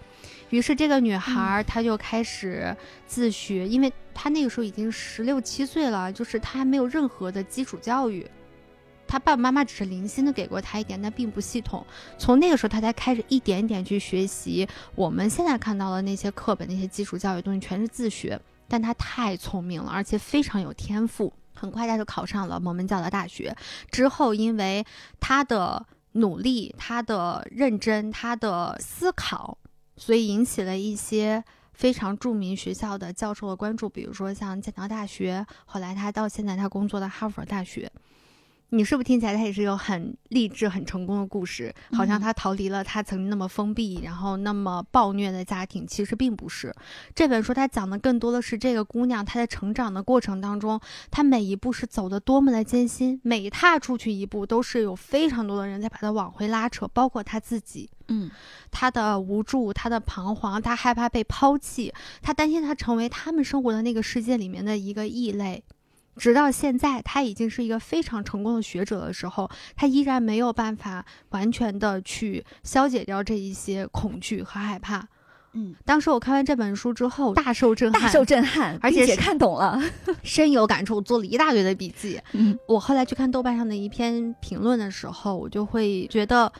[0.55, 2.73] 于是这个女孩儿她就开始
[3.05, 8.25] 自学，因为她那个时候已经十六七岁了，就是她还没有任何的基础教育。
[9.05, 11.85] 她爸爸妈妈只是零星的给过她一点，但并不系统。
[12.17, 14.65] 从那个时候，她才开始一点一点去学习
[14.95, 18.39] 我们现在看到的那些课本、那些基础教育东西，全是自学。
[18.69, 21.33] 但她太聪明了，而且非常有天赋。
[21.53, 23.55] 很快，她就考上了蒙门教的大学。
[23.91, 24.85] 之后，因为
[25.19, 29.57] 她的努力、她的认真、她的思考，
[29.97, 37.91] 所以引起了一些非常著名学校的教授的关注，比如说像剑桥大学，后来他到现在他工作的哈佛大学。
[38.69, 41.73] 你是不是听起来他也是有很励志、很成功的故事？
[41.93, 46.73] 好像嗯他逃离了他曾经那么封闭，然后那么暴虐的家庭，其实并不是。
[47.13, 57.89] 这本书它讲的更多的是这个姑娘她在成长的过程当中，她每一步是走的多么的艰辛，每踏出去一步都是有非常多的人在把她往回拉扯，包括她自己。
[58.07, 58.29] 嗯
[58.71, 65.63] 她的无助，她的彷徨，她害怕被抛弃，她担心她成为他们生活的那个世界里面的一个异类。
[66.17, 75.07] 直到现在，他已经是一个非常成功的学者的时候，他依然没有办法完全的去消解掉这一些恐惧和害怕。
[75.57, 79.81] 嗯，当时我看完这本书之后，大受震撼，大受震撼，而且看懂了。
[80.21, 82.19] 深有感触，做了一大堆的笔记。
[82.33, 86.51] 嗯我后来去看豆瓣上的一篇评论的时候，我就会觉得，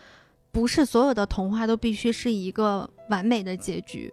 [0.52, 4.10] 不是所有的童话都必须是一个完美的结局。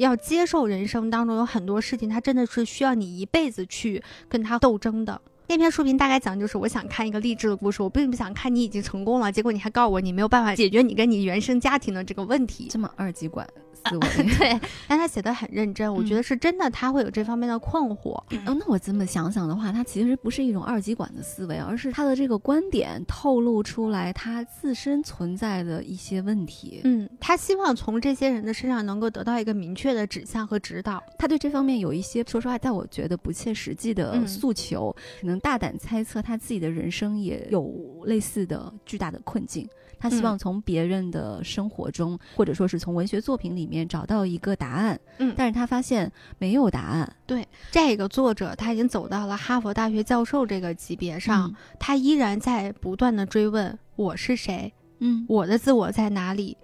[0.00, 5.20] 要接受人生当中有很多事情，它真的是需要你一辈子去跟它斗争的。
[5.46, 12.68] 那篇书评大概讲就是，我想看一个励志的故事，我并不想看你已经成功了，结果你还告诉我你没有办法解决你跟你原生家庭的这个问题。
[12.70, 13.46] 这么二极管
[13.84, 14.24] 思维。
[14.38, 18.12] 对，但他写的很认真，我觉嗯得是真的，他会有这方面的困惑。
[18.46, 26.80] 哦，那我这么想想的话，他其实不是一种二极管的思维，而是他的这个观点透露出来他自身存在的一些问题。
[26.84, 31.02] 嗯，他希望从这些人的身上能够得到一个明确的指向和指导。
[31.18, 39.68] 他对这方面有一些，说实话，在我觉得不切实际的嗯诉求，可能大胆猜测他自己的人生也有类似的巨大的困境。
[40.00, 47.16] 他希望从别人的生活中，或者说是从文学作品里面找到一个答案，嗯但是他发现没有答案。
[47.26, 56.56] 对这个作者他已经走到了哈佛大学教授这个级别上，他依然在不断的追问我是谁，嗯，我的自我在哪里。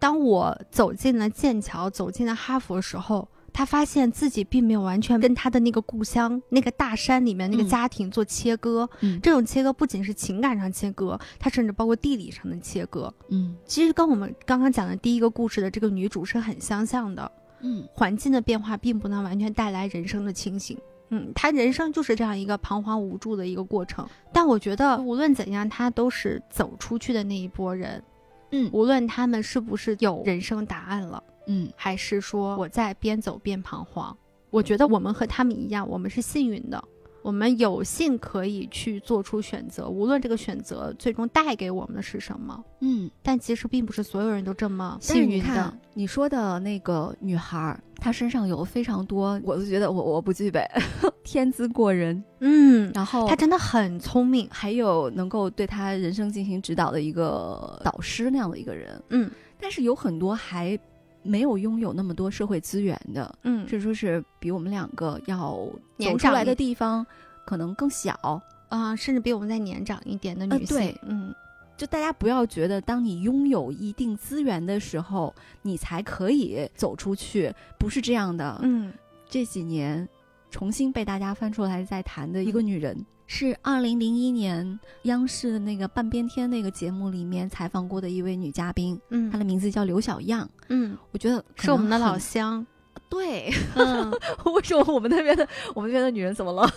[0.00, 8.86] 当我走进了剑桥，走进了哈佛时候，他发现自己并没有完全跟他的那个故乡、那个大山里面那个嗯家庭做切割。
[9.00, 13.10] 嗯这种切割不仅是情感上切割，它甚至包括地理上的切割。
[13.28, 17.30] 嗯其实跟我们刚刚讲的第一个故事的这个女主是很相像的。
[17.60, 20.76] 嗯环境的变化并不能完全带来人生的清醒。
[21.10, 24.04] 嗯，他人生就是这样一个彷徨无助的一个过程。
[24.32, 28.02] 但我觉得无论怎样，他都是走出去的那一波人。
[28.50, 34.16] 嗯无论他们是不是有人生答案了，嗯还是说我在边走边彷徨，
[34.50, 36.82] 我觉得我们和他们一样，我们是幸运的。
[37.22, 43.10] 我们有幸可以去做出选择，无论这个选择最终带给我们的是什么，嗯。
[43.22, 45.80] 但其实并不是所有人都这么幸运的你看。
[45.94, 50.62] 你说的那个女孩儿，她身上有非常多，我都觉得我我不具备
[51.24, 54.46] 天资过人，嗯，然后她真的很聪明。
[54.50, 59.02] 还有能够对她人生进行指导的一个导师那样的一个人。
[59.08, 60.78] 嗯但是有很多还
[61.24, 67.04] 没有拥有那么多社会资源的，嗯，甚至说是比我们两个要年长一走出来的地方
[67.44, 68.40] 可能更小。
[68.68, 71.34] 啊、甚至比我们再年长一点的女性，呃对嗯
[71.76, 75.32] 就大家不要觉得，当你拥有一定资源的时候，
[75.62, 78.58] 你才可以走出去，不是这样的。
[78.62, 78.92] 嗯
[79.28, 80.08] 这几年
[80.50, 90.48] 重新被大家翻出来在谈的一个女人，是二零零一年央视的那个半边天那个节目里面采访过的一位女嘉宾，嗯，她的名字叫刘小样。
[90.68, 92.66] 嗯我觉得是我们的老乡，
[93.08, 94.10] 对，嗯
[94.54, 96.68] 为什么我们那边的我们那边的女人怎么了？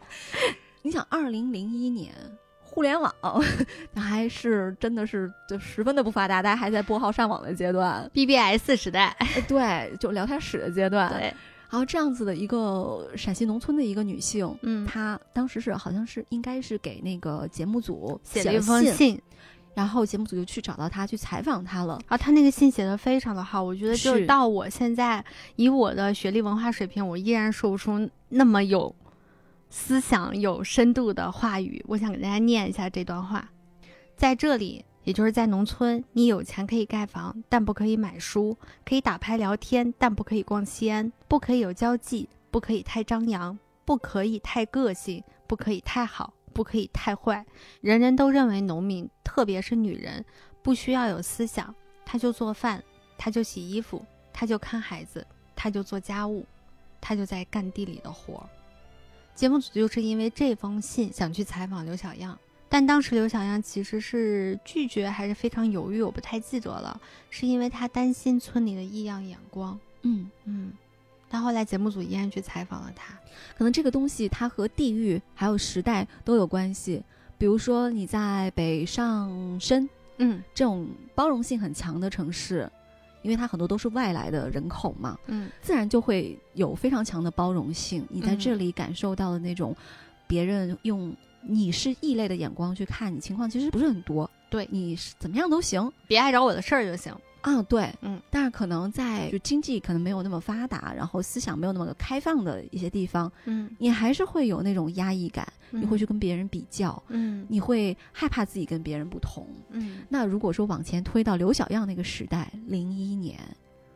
[0.82, 2.12] 你想，二零零一年。
[2.62, 3.10] 互联网
[3.94, 11.10] 还是真的是就十分的不发达，大家还在拨号上网的阶段，，BBS 时代，呃对，就聊天室的阶段。
[11.10, 11.32] 对，
[11.76, 19.20] 然后这样子的一个陕西农村的一个女性，嗯，她当时是好像是应该是给那个节目组写了了一封信，
[19.74, 22.00] 然后节目组就去找到她去采访她了。
[22.06, 25.22] 啊，他那个信写的非常的好，我觉得就是是到我现在
[25.56, 28.94] 以我的学历文化水平，我依然说不出那么有
[29.68, 31.84] 思想、有深度的话语。
[31.88, 33.50] 我想给大家念一下这段话，
[34.16, 34.82] 在这里。
[35.06, 47.46] 也就是在农村，你有钱可以盖房，但不可以买书；可以打牌聊天，但不可以逛西安；不可以有交际，不可以太张扬，不可以太个性，不可以太好，不可以太坏。
[47.80, 50.24] 人人都认为农民，特别是女人，
[50.60, 51.72] 不需要有思想，
[52.04, 52.82] 她就做饭，
[53.16, 56.44] 她就洗衣服，她就看孩子，她就做家务，
[57.00, 58.44] 她就在干地里的活。
[59.36, 62.36] 节目组就是因为这封信想去采访刘小样，
[62.68, 67.00] 但当时刘小样其实是拒绝还是非常犹豫，我不太记得了，
[67.30, 69.78] 是因为他担心村里的异样眼光。
[70.02, 70.72] 嗯，嗯，
[71.28, 73.14] 但后来节目组依然去采访了他。
[73.56, 77.02] 可能这个东西它和地域还有时代都有关系。
[77.38, 82.70] 比如说你在北上深嗯这种包容性很强的城市，
[83.22, 88.06] 因为它很多都是外来的人口嘛，嗯自然就会有非常强的包容性。
[88.08, 89.76] 你在嗯这里感受到的那种
[90.26, 91.14] 别人用
[91.46, 94.28] 你是异类的眼光去看你，情况其实不是很多。
[94.50, 94.66] 对。
[94.70, 95.90] 你是怎么样都行。
[96.06, 97.14] 别碍着我的事儿就行。
[97.42, 105.80] 啊，对，嗯，但是可能在就经济可能没有那么发达，然后思想没有那么开放的一些地方，嗯，你还是会有那种压抑感，嗯。
[105.80, 107.46] 你会去跟别人比较，嗯。
[107.48, 109.46] 你会害怕自己跟别人不同。
[109.70, 110.02] 嗯。
[110.08, 113.38] 那如果说往前推到刘小样那个时代，零一年，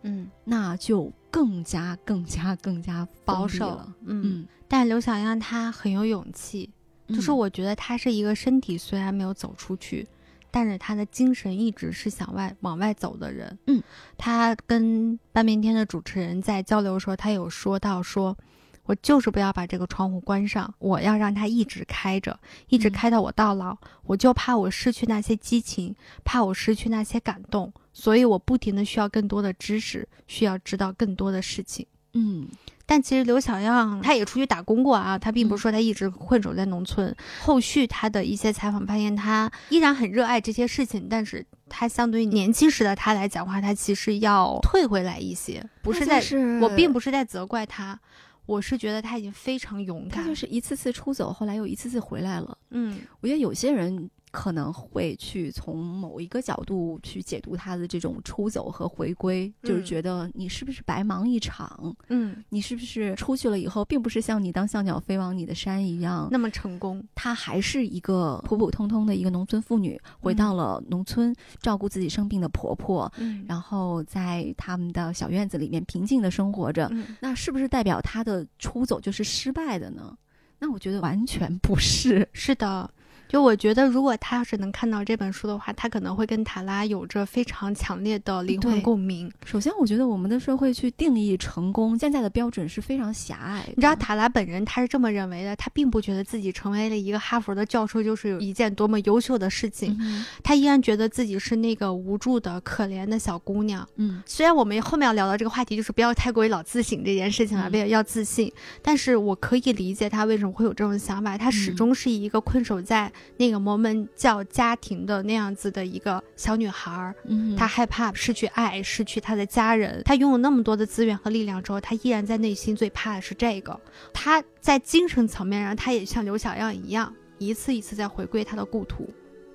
[0.02, 0.28] 嗯。
[0.44, 3.66] 那就更加、更加、更加保守。
[3.70, 3.92] 了。
[4.04, 6.70] 嗯，嗯，但刘小样她很有勇气，
[7.14, 10.06] 就是嗯我觉得他是一个身体虽然没有走出去，
[10.50, 13.58] 但是他的精神一直是向外往外走的人。
[13.66, 13.82] 嗯，
[14.16, 18.36] 他跟半边天的主持人在交流的时候，他有说到说。
[18.84, 22.36] 我就是不要把这个窗户关上，我要让它一直开着，
[22.68, 23.76] 一直嗯开到我到老。
[24.02, 25.94] 我就怕我失去那些激情，
[26.24, 31.86] 怕我失去那些感动，所以我不停的需要更多的知识，需要知道更多的事情。
[32.14, 32.48] 嗯
[32.86, 37.14] 但其实刘小样他也出去打工过啊，他并不嗯是说他一直困守在农村。
[37.40, 47.96] 后续他的一些采访发现，他依然很热爱这些事情，但是他相对于年轻时的他来讲话，他其实要退回来一些，不是在，是我并不是在责怪他，
[48.44, 50.24] 我是觉得他已经非常勇敢。
[50.24, 52.58] 他就是一次次出走，后来又一次次回来了。
[52.70, 61.94] 嗯我觉得有些人可能会去从某一个角度去解读他的这种出走和回归，就是嗯觉得你是不是白忙一场？
[62.08, 67.04] 嗯，你是不是出去了以后，并不是像你当小鸟飞往你的山一样，那么成功。
[67.14, 76.88] 她还是一个普普通通的一个农村妇女，回到了农村照顾自己生病的婆婆，嗯然后在他们的小院子里面平静的生活着。
[76.92, 80.16] 嗯那是不是代表她的出走就是失败的呢？
[80.58, 82.28] 那我觉得完全不是。
[82.32, 82.88] 是的。
[83.30, 89.30] 就我觉得，如果他要是能看到这本书的话，他可能会跟塔拉有着非常强烈的灵魂共鸣。
[89.44, 93.68] 首先，我觉得我们的社会去定义成功，现在的标准是非常狭隘的。
[93.76, 103.88] 你知道塔拉本人他是这么认为的，他并不觉得自己成为了一个哈佛的教授就是有一件多么优秀的事情，嗯他依然觉得自己是那个无助的、可怜的小姑娘。
[103.94, 108.52] 嗯虽然我们后面要聊到这个话题，就是不要太过于老自省这件事情了，嗯不要要自信，
[108.82, 111.38] 但是我可以理解他为什么会有这种想法。
[111.38, 120.02] 他始嗯终是一个困守在那个摩门教家庭的那样子的一个小女孩儿，嗯，她害怕失去爱，失去她的家人。
[120.04, 123.78] 她拥有那么多的资源和力量之后，她依然在内心最怕的是这个。
[124.12, 129.08] 她在精神层面上，她也像刘小样一样，一次一次在回归她的故土。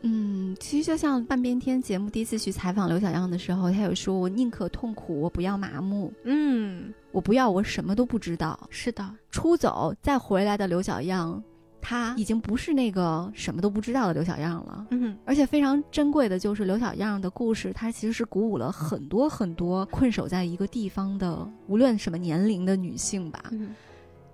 [0.08, 8.68] 嗯，其实就像半边天节目第一次去采访刘小样的时候，他有说：“我宁可痛苦，我不要麻木，嗯，我不要我什么都不知道。
[8.70, 11.44] 是的，”出走再回来的刘小样，
[11.88, 14.88] 他已经不是那个什么都不知道的刘小样了。
[14.90, 23.44] 嗯而且非常珍贵的就是刘小样的故事，它其实是鼓舞了很多很多困守在一个地方的，无论什么年龄的女性吧。
[23.52, 23.76] 嗯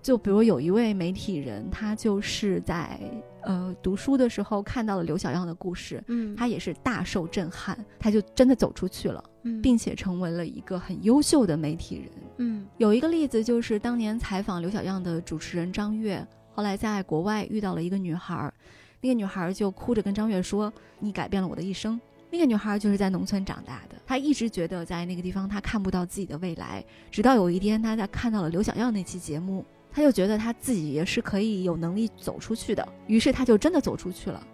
[0.02, 3.00] 就比如有一位媒体人，他就是在
[3.44, 12.10] 呃读书的时候看到了刘小样的故事，嗯，他也是大受震撼，他就真的走出去了，嗯并且成为了一个很优秀的媒体人。
[12.38, 16.26] 嗯有一个例子就是当年采访刘小样的主持人张悦，
[16.62, 18.54] 后来在国外遇到了一个女孩儿，
[19.02, 22.00] 那个女孩儿就哭着跟张悦说：“你改变了我的一生。”
[22.30, 34.46] 那个女孩儿就是在农村长大的，她一直觉得在那个地方她看不到自己的未来，直到有一天她在看到了刘小耀那期节目，她就觉得她自己也是可以有能力走出去的，于是她就真的走出去了。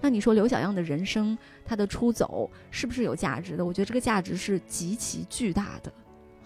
[0.00, 3.64] 那你说刘小样的人生，她的出走是不是有价值的？
[3.64, 5.92] 我觉得这个价值是极其巨大的。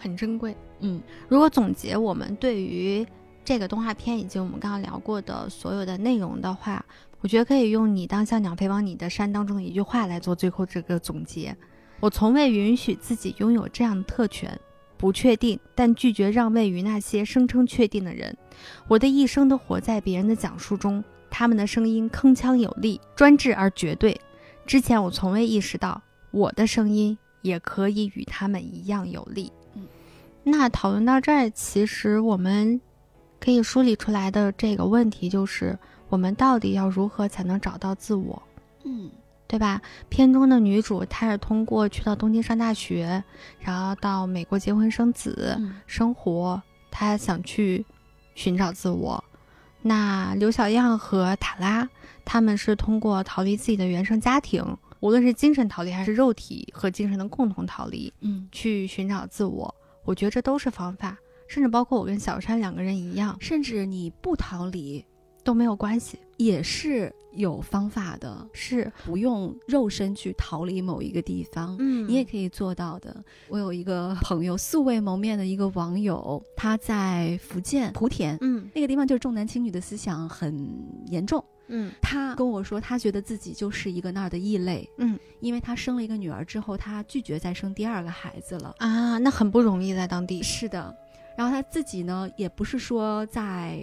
[0.00, 0.54] 很珍贵。
[0.80, 3.04] 嗯如果总结我们对于
[3.48, 6.84] 这个动画片以及我们刚刚聊过的所有的内容的话，
[7.22, 11.56] 我觉得可以用“你当像鸟飞往你的山”当中的一句话来做最后这个总结。
[11.98, 14.60] 我从未允许自己拥有这样的特权，
[14.98, 18.36] 不确定，但拒绝让位于那些声称确定的人。
[18.86, 24.20] 我的一生都活在别人的讲述中，他们的声音铿锵有力、专制而绝对。
[24.66, 29.50] 之前我从未意识到，我的声音也可以与他们一样有力。
[29.74, 29.86] 嗯
[30.44, 32.80] 那讨论到这儿，其实我们
[33.40, 35.78] 可以梳理出来的这个问题就是：
[36.08, 38.42] 我们到底要如何才能找到自我，
[38.84, 39.10] 嗯
[39.46, 39.80] 对吧？
[40.10, 43.24] 片中的女主她是通过去到东京上大学，
[43.58, 46.60] 然后到美国结婚生子、嗯生活，
[46.90, 47.84] 她想去
[48.34, 49.22] 寻找自我。
[49.80, 51.88] 那刘小样和塔拉
[52.24, 54.62] 他们是通过逃离自己的原生家庭，
[55.00, 59.74] 无论是精神逃离还是肉体和精神的共同逃离，嗯，去寻找自我。
[60.04, 61.16] 我觉得这都是方法，
[61.48, 63.36] 甚至包括我跟小山两个人一样。
[63.40, 65.04] 甚至你不逃离，
[65.42, 71.76] 都没有关系，也是有方法的，是，不用肉身去逃离某一个地方。
[71.78, 73.24] 嗯你也可以做到的。
[73.48, 80.68] 我有一个朋友，素未谋面的一个网友，他在福建莆田嗯那个地方，就是重男轻女的思想很
[81.06, 81.42] 严重。
[81.70, 88.74] 嗯他跟我说，他觉得自己就是一个那儿的异类，嗯因为他生了一个女儿之后，他拒绝再生第二个孩子了。
[88.78, 90.96] 啊，那很不容易在当地，是的。
[91.38, 93.80] 然后他自己呢，也不是说在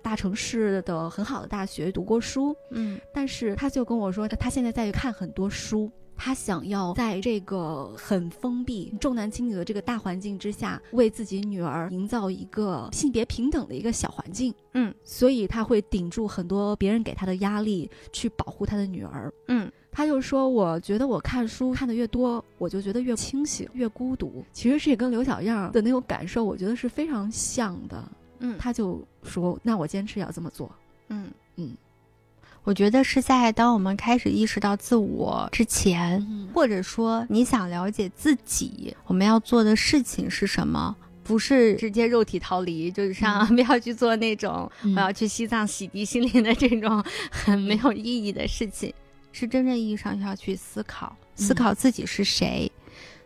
[0.00, 14.54] 大城市的很好的大学读过书，嗯但是他就跟我说，他现在在看很多书，他想要在这个很封闭、重男轻女的这个大环境之下，为自己女儿营造一个性别平等的一个小环境。
[14.74, 19.34] 嗯，所以他会顶住很多别人给他的压力，去保护他的女儿。
[19.48, 24.42] 嗯他就说：“我觉得我看书看的越多，我就觉得越清醒，越孤独。
[24.52, 28.02] 其实这也跟刘小样的那种感受，我觉得是非常像的。”
[28.44, 30.68] 嗯他就说：“那我坚持要这么做。
[31.08, 31.76] 嗯嗯，
[32.64, 40.96] 我觉得是在当我们开始意识到自我之前，嗯或者说你想了解自己，我们要做的事情是什么？
[41.22, 48.92] 不是直接肉体逃离，就是 像不要去做那种、嗯我要去西藏洗涤心灵的这种 很没有意义的事情，
[49.32, 52.70] 是真正意义上要去思考，思考自己是谁，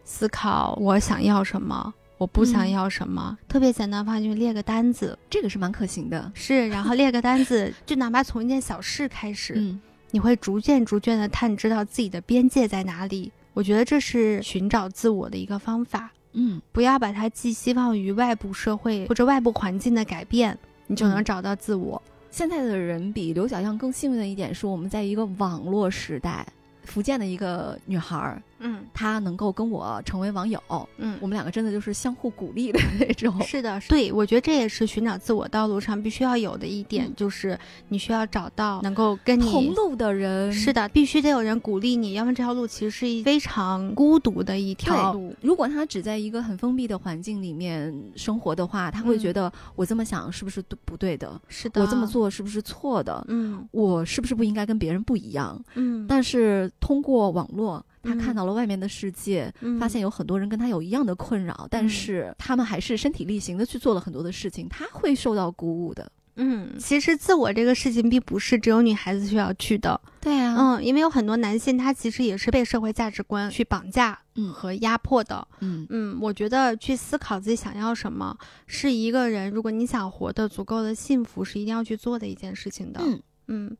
[0.04, 3.36] 思考我想要什么，我不想嗯要什么。
[3.48, 6.30] 特别简单的话，就列个单子，这个是蛮可行的。
[6.34, 9.80] 是，然后列个单子，就哪怕从一件小事开始，嗯
[10.12, 13.30] 你会逐渐逐渐的探知到自己的边界在哪里。
[13.52, 22.00] 我觉得这是寻找自我的一个方法，嗯不要把它寄希望于外部社会或者外部环境的改变，你就能嗯找到自我。
[22.36, 26.46] 现在的人比刘小样更幸运的一点是，我们在一个网络时代。
[26.84, 30.60] 福建的一个女孩儿，嗯他能够跟我成为网友，
[30.98, 33.40] 嗯我们两个真的就是相互鼓励的那种。
[33.44, 45.34] 是的，对，我觉得这也是寻找自我道路上必须要有的一点，嗯就是你需要找到能够跟你同路的人是的，必须得有人鼓励你，要么这条路其实是一非常孤独的一条路。
[45.42, 51.40] 如果他只在一个很封闭的环境里面生活的话，他会嗯觉得我这么想是不是对不对的？
[51.48, 53.24] 是的，我这么，做是不是错的？
[53.28, 55.62] 嗯我是不是不应该跟别人不一样？
[55.74, 58.18] 嗯，但是通过网络，他嗯。
[58.18, 59.78] 看到了外面的世界，嗯。
[59.78, 61.88] 发现有很多人跟他有一样的困扰，但嗯。
[61.88, 66.10] 是他们还是身体力行的去做了很多的事情，他会受到鼓舞的。
[66.38, 74.52] 嗯，其实自我这个事情并不是只有女孩子需要去的，对啊，嗯，因为有很多男性他其实也是被社会价值观去绑架嗯。
[74.52, 75.48] 和压迫的。
[75.60, 75.86] 嗯。
[75.88, 78.36] 嗯，我觉得去思考自己想要什么，
[78.66, 83.00] 是一个人如果你想活得足够的幸福，是一定要去做的一件事情的。
[83.02, 83.22] 嗯。
[83.46, 83.76] 嗯，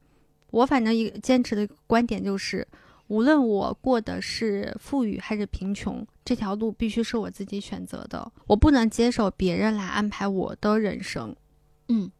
[0.50, 2.66] 我反正一个坚持的观点就是，
[3.08, 11.34] 无论我过的是富裕还是贫穷，这条路必须是我自己选择的，我不能接受别人来安排我的人生。
[11.88, 12.10] 嗯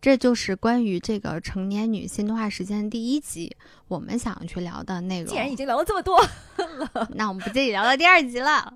[0.00, 3.56] 这就是关于这个成年女性动画时间的第一集，
[3.88, 5.28] 我们想要去聊的内容。
[5.30, 6.22] 既然已经聊了这么多，
[7.14, 8.74] 那我们不介意聊到第二集了。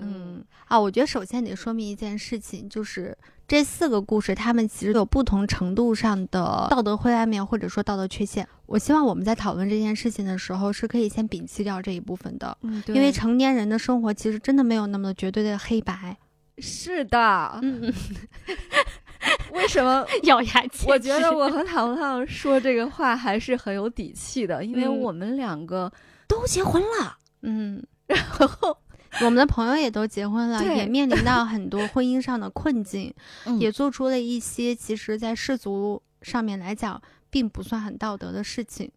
[0.00, 3.16] 嗯啊，我觉得首先得说明一件事情，就是
[3.46, 8.46] 这四个故事，他们其实有不同程度上的道德灰暗面，或者说道德缺陷。
[8.66, 16.16] 我希望我们在讨论这件事情的时候，是可以先摒弃掉这一部分的，嗯，因为成年人的生活其实真的没有那么绝对的黑白。
[16.58, 17.92] 是的，嗯，
[19.52, 20.06] 为什么？
[20.24, 20.88] 咬牙切齿。
[20.88, 25.90] 我觉得我和糖糖说这个话还是很有底气的，因为嗯我们两个
[26.28, 28.76] 都结婚了，嗯，然后
[29.20, 33.12] 我们的朋友也都结婚了，也面临到 很多婚姻上的困境，
[33.44, 37.00] 嗯也做出了一些其实在世俗上面来讲
[37.30, 38.90] 并不算很道德的事情。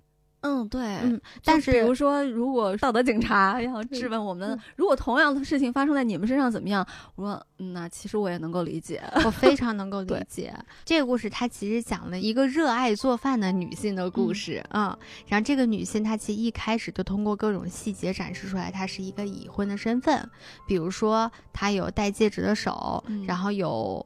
[0.45, 6.85] 嗯，对，嗯，但是比如说，如果道德警察要质问我们，嗯如果同样的事情发生在你们身上怎么样？
[7.15, 9.01] 我说，嗯，那其实我也能够理解。
[9.25, 14.95] 我非常能够 理解这个故事，它其实讲了一个热爱做饭的女性的故事嗯
[15.27, 20.29] 然后这个女性她其实一开始就通过各种细节展示出来，她是一个已婚的身份，
[20.67, 24.05] 比如说她有戴戒指的手，嗯然后有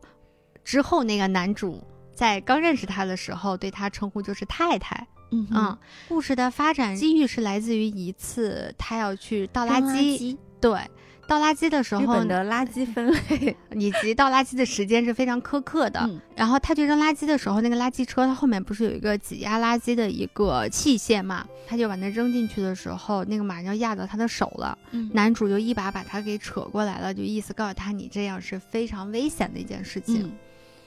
[0.64, 1.84] 之后那个男主
[2.14, 5.06] 在刚认识她的时候对她称呼就是太太。
[5.32, 5.78] 嗯嗯，
[6.08, 10.80] 故事的发展机遇是来自于一次他要去倒垃垃圾，对，
[11.28, 16.00] 倒垃圾的时候的垃圾分类， 以及倒垃圾的时间是非常苛刻的。
[16.02, 21.46] 嗯然后他去扔垃圾的时候，那个垃圾车它后面不是有一个挤压垃圾的一个器械嘛？
[21.68, 24.76] 他就把那扔进去的时候，那个马上要压到他的手了。
[24.92, 30.24] 嗯男主就一把把他给扯过来了，就意思告诉他你这样是非常危险的一件事情。
[30.24, 30.32] 嗯，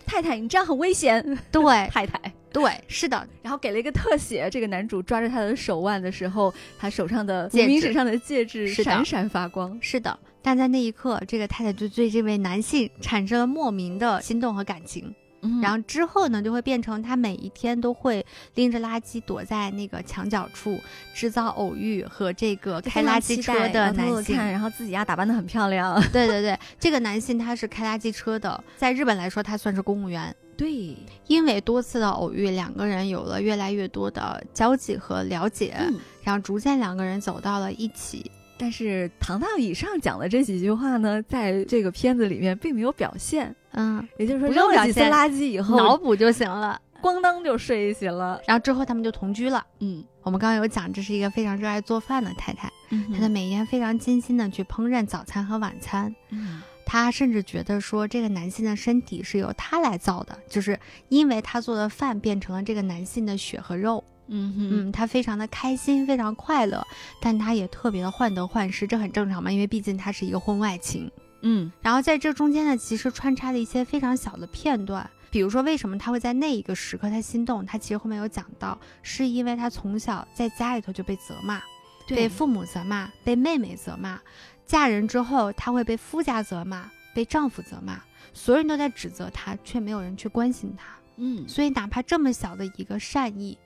[0.06, 1.22] 太太，你这样很危险。
[1.50, 2.20] 对 太太，
[2.52, 9.78] 对，是的，然后给了一个特写，这个男主抓着她的手腕的时候，他手上的无名指上的戒指闪闪发光。
[9.80, 10.18] 是的。
[10.44, 15.14] 但在那一刻，这个太太就对这位男性产生了莫名的心动和感情。
[15.42, 18.24] 嗯然后之后呢，就会变成他每一天都会
[18.54, 20.80] 拎着垃圾躲在那个墙角处，
[21.12, 24.36] 制造偶遇和这个开垃圾车的男性。
[24.36, 26.00] 看，然后自己呀打扮的很漂亮。
[26.12, 30.34] 对 对对，这个男性他是开垃圾车的，在日本来说他算是公务员。
[30.56, 38.30] 对，因为多次的偶遇，两个人有了越来越多的交集和了解，嗯然后逐渐两个人走到了一起。
[38.62, 46.80] 但是唐唐以上讲的这几句话呢，在这个片子里面并没有表现，嗯，也就是说扔了几次垃圾以后，脑补就行了。
[47.02, 48.40] 咣当就睡醒了。
[48.46, 49.66] 然后之后他们就同居了。
[49.80, 56.14] 嗯，我们刚刚有讲，这是一个非常热爱做饭的太太，嗯她的他每天非常精心的去烹饪早餐和晚餐。
[56.30, 64.04] 嗯她甚至觉得说，这个男性的身体是由她来造的，就是因为她做的饭变成了这个男性的血和肉。
[64.28, 66.86] 嗯嗯嗯，她非常的开心，非常快乐，
[67.20, 71.10] 但他也特别的患得患失，这很正常嘛，因为毕竟他是一个婚外情。
[71.42, 71.70] 嗯。
[71.80, 81.60] 然后在这中间呢，其实穿插了一些非常小的片段，比如说为什么他会在那一个时刻他心动，他其实后面有讲到，是因为他从小在家里头就被责骂，
[82.06, 84.20] 被父母责骂，被妹妹责骂，
[84.64, 88.00] 嫁人之后他会被夫家责骂，被丈夫责骂，
[88.32, 91.48] 所有人都在指责他，却没有人去关心他，嗯。
[91.48, 93.58] 所以哪怕这么小的一个善意，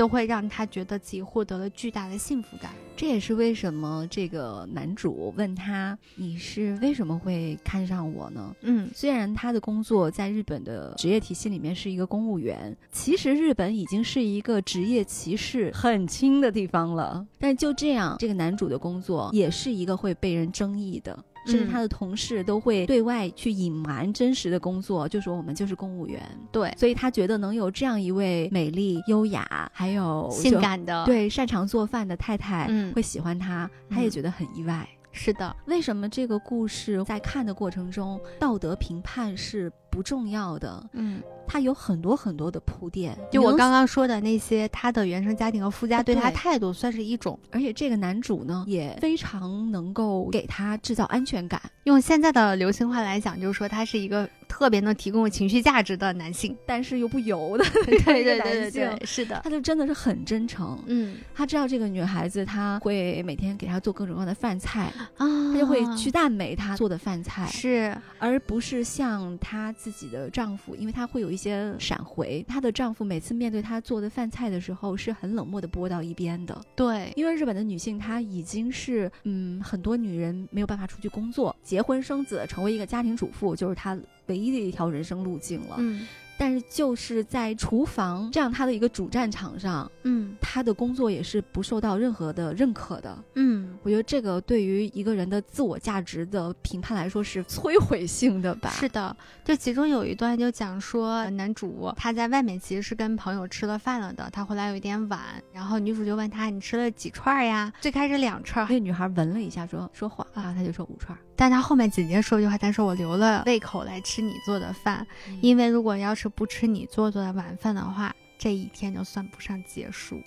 [0.00, 2.72] 都会让他觉得自己获得了巨大的幸福感。
[2.96, 17.26] 这也是为什么这个男主问他：“你是为什么会看上我呢？”嗯虽然他的工作在日本的职业体系里面是一个公务员，其实日本已经是一个职业歧视很轻的地方了。
[17.38, 21.68] 但就这样，这个男主的工作也是一个会被人争议的，甚至嗯。
[21.68, 26.20] 他的同事都会对外去隐瞒真实的工作，就说我们就是公务员。
[26.52, 32.92] 对，所以他觉得能有这样一位美丽、优雅，还有性感的，，对擅长做饭的太太，嗯。
[32.92, 34.10] 会喜欢他，他也嗯。
[34.10, 34.88] 觉得很意外。
[35.12, 40.88] 是的，为什么这个故事在看的过程中，道德评判是不重要的？
[40.92, 41.22] 嗯。
[41.52, 43.18] 它有很多很多的铺垫。
[43.32, 47.36] 就我刚刚说的那些，他的原生家庭和夫家对他态度算是一种。
[47.50, 56.56] 而且这个男主呢，也非常能够给他制造安全感，用现在的流行话来讲，就是说他是一个特别能提供情绪价值的男性。
[56.64, 59.40] 但是又不油的 对对对对是的。
[59.42, 60.78] 他就真的是很真诚。
[60.86, 72.44] 嗯他知道这个女孩子，他会每天给她做各种各样的饭菜，啊，他就会去赞美她做的饭菜，是而不是像她自己的丈夫，因为她会有一些闪回。
[72.46, 76.60] 她的丈夫每次面对她做的饭菜的时候，是很冷漠的拨到一边的。
[76.76, 85.76] 对，因为日本的女性，她已经是嗯，很多女人没有办法出去工作，结婚生子，成为一个家庭主妇，就是她唯一的一条人生路径了。
[85.78, 86.06] 嗯
[86.42, 93.22] 但是就是在厨房这样她的一个主战场上，嗯她的工作也是不受到任何的认可的。
[93.34, 98.70] 嗯，我觉得这个对于一个人的自我价值的评判来说是摧毁性的吧？
[98.70, 99.16] 是的。
[99.44, 105.20] 就其中有一段就讲说，男主他在外面其实是跟朋友吃了饭了的，他回来有一点晚，
[105.52, 107.72] 然后女主就问他你吃了几串呀？
[107.80, 115.06] 最开始两串，那女孩闻了一下说，说谎，然后他就说五串儿，但他后面紧接着说一句话，他说我留了胃口来吃你做的饭，
[115.40, 120.20] 因为如果要是不吃你做做的晚饭的话，这一天就算不上结束。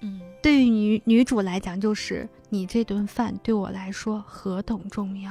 [0.00, 5.30] 嗯对于女女主来讲，就是你这顿饭对我来说何等重要。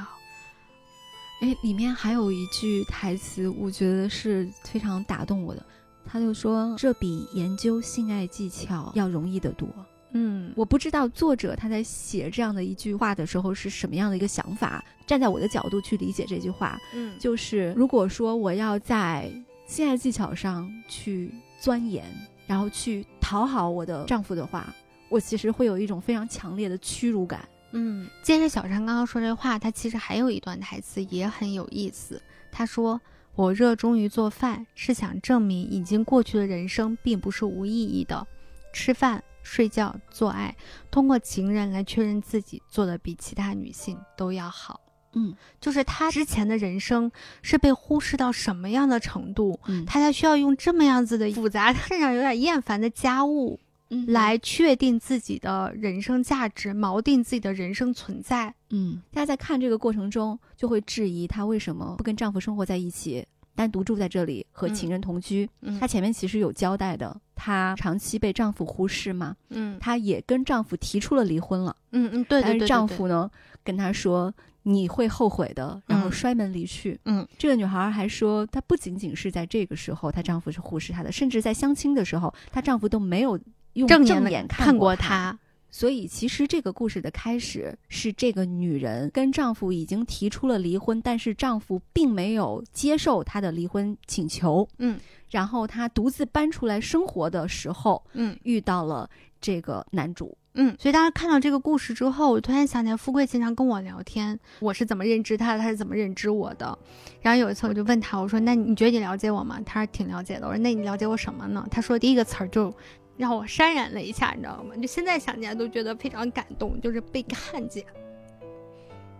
[1.40, 5.64] 哎，里面还有一句台词，我觉得是非常打动我的。
[6.04, 9.68] 他就说：“这比研究性爱技巧要容易得多。”
[10.12, 14.84] 嗯，我不知道作者他在写这样的一句话的时候是什么样的一个想法。
[15.06, 19.30] 站在我的角度去理解这句话，嗯就是如果说我要在
[19.66, 22.04] 性爱技巧上去钻研，
[22.50, 24.74] 然后去讨好我的丈夫的话，
[25.08, 27.48] 我其实会有一种非常强烈的屈辱感。
[27.70, 32.20] 嗯，接着小山刚刚说这话，他其实还有一段台词也很有意思。
[32.50, 33.00] 他说
[33.36, 38.26] ：“我热衷于做饭，是想证明已经过去的人生并不是无意义的。
[38.72, 40.52] 吃饭、睡觉、做爱，
[40.90, 44.80] 通过情人来确认自己做的比其他女性都要好。”
[45.12, 45.34] 嗯。
[45.60, 47.10] 就是他之前的人生
[47.42, 49.84] 是被忽视到什么样的程度，嗯。
[49.84, 53.58] 他才需要用这么样子的复杂，甚至有点厌烦的家务
[53.90, 58.54] 嗯来确定自己的人生价值，锚定自己的人生存在。
[58.70, 63.26] 嗯，大家在看这个过程中就会质疑她为什么不跟丈夫生活在一起，
[63.60, 65.46] 单独住在这里和情人同居。
[65.60, 73.30] 嗯她前面其实有交代的，她长期被丈夫忽视嘛，嗯她也跟丈夫提出了离婚了，嗯嗯，对对对，但是丈夫呢
[73.62, 74.32] 跟她说。
[74.64, 77.00] 你会后悔的，然后嗯摔门离去。
[77.06, 83.40] 嗯，这个女孩还说，她不仅仅是在这个时候，她丈夫是忽视她的，甚至在相亲的时候，她丈夫都没有
[83.72, 85.36] 用正眼眼看过她。
[85.70, 94.68] 他，所以，其实这个故事的开始是这个女人跟丈夫已经提出了离婚，但是丈夫并没有接受她的离婚请求。
[94.78, 94.98] 嗯，
[95.30, 99.08] 然后她独自搬出来生活的时候，嗯遇到了
[99.40, 100.36] 这个男主。
[100.54, 106.76] 嗯，所以大家看到这个故事之后，我突然想起来，富贵经常跟我聊天，我是怎么认知他的，他是怎么认知我的。
[107.22, 112.74] 然后有一次我就问他，我说：“那你觉得你了解我吗？”他说：“挺了解的。”我说：“那你了解我什么呢？”他说：“第一个词儿就
[113.20, 114.74] 让我潸然了一下，你知道吗？
[114.76, 117.84] 就现在想起来都觉得非常感动，就是被看见。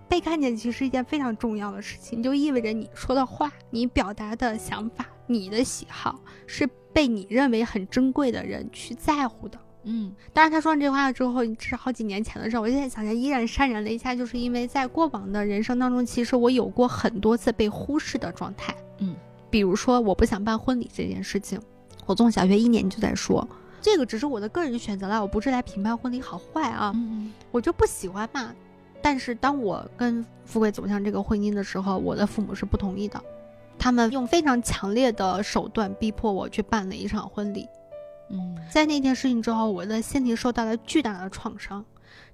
[0.09, 9.59] 被看见其实是一件非常重要的事情，就意味着你说的话、你表达的想法、你的喜好是被你认为很珍贵的人去在乎的。
[9.83, 12.61] 嗯当然，他说完这话之后，这是好几年前的事儿。
[12.61, 18.75] 我现在想起来依然潸然了一下，就是因为在过往的人生当中，其实我有过很多次被忽视的状态。
[18.99, 19.15] 嗯，
[19.51, 21.61] 比如说我不想办婚礼这件事情，
[22.07, 23.49] 我从小学一年级就在说，
[23.81, 28.55] 这个只是我的个人选择啦，我不是来评判婚礼好坏啊，嗯我就不喜欢嘛。
[29.03, 33.19] 但是当我跟富贵走向这个婚姻的时候，我的父母是不同意的，
[33.79, 37.67] 他们用非常强烈的手段逼迫我去办了一场婚礼。
[38.29, 41.85] 嗯在那件事情之后，我的心灵受到了巨大的创伤。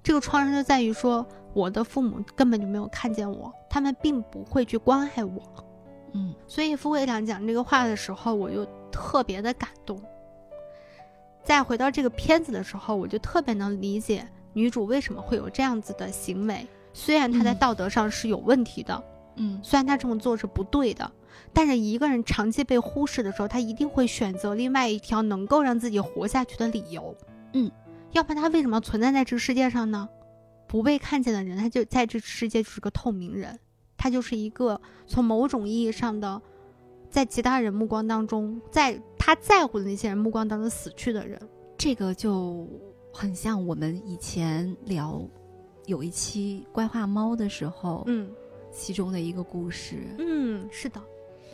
[0.03, 5.41] 这个创伤就在于说，我的父母根本就没有看见我，他们并不会去关爱我。
[6.13, 9.99] 嗯所以富贵讲讲这个话的时候，我就特别的感动。
[11.47, 16.67] 再回到这个片子的时候，我就特别能理解女主为什么会有这样子的行为。
[16.91, 19.01] 虽然她在嗯道德上是有问题的，
[19.37, 21.09] 嗯虽然她这么做是不对的，
[21.53, 27.15] 但是一个人长期被忽视的时候，她一定会选择另外一条能够让自己活下去的理由。
[27.53, 27.71] 嗯，
[28.11, 30.09] 要不然她为什么存在在这个世界上呢？
[30.67, 33.57] 不被看见的人，他就在这世界就是个透明人，
[33.95, 36.41] 他就是一个从某种意义上的，
[37.17, 41.41] 在其他人目光当中，在他在乎的那些人目光当中死去的人。
[41.75, 42.69] 这个就
[43.11, 45.27] 很像我们以前聊
[45.87, 48.29] 有一期《怪话猫》的时候，嗯
[48.71, 51.01] 其中的一个故事，嗯，是的，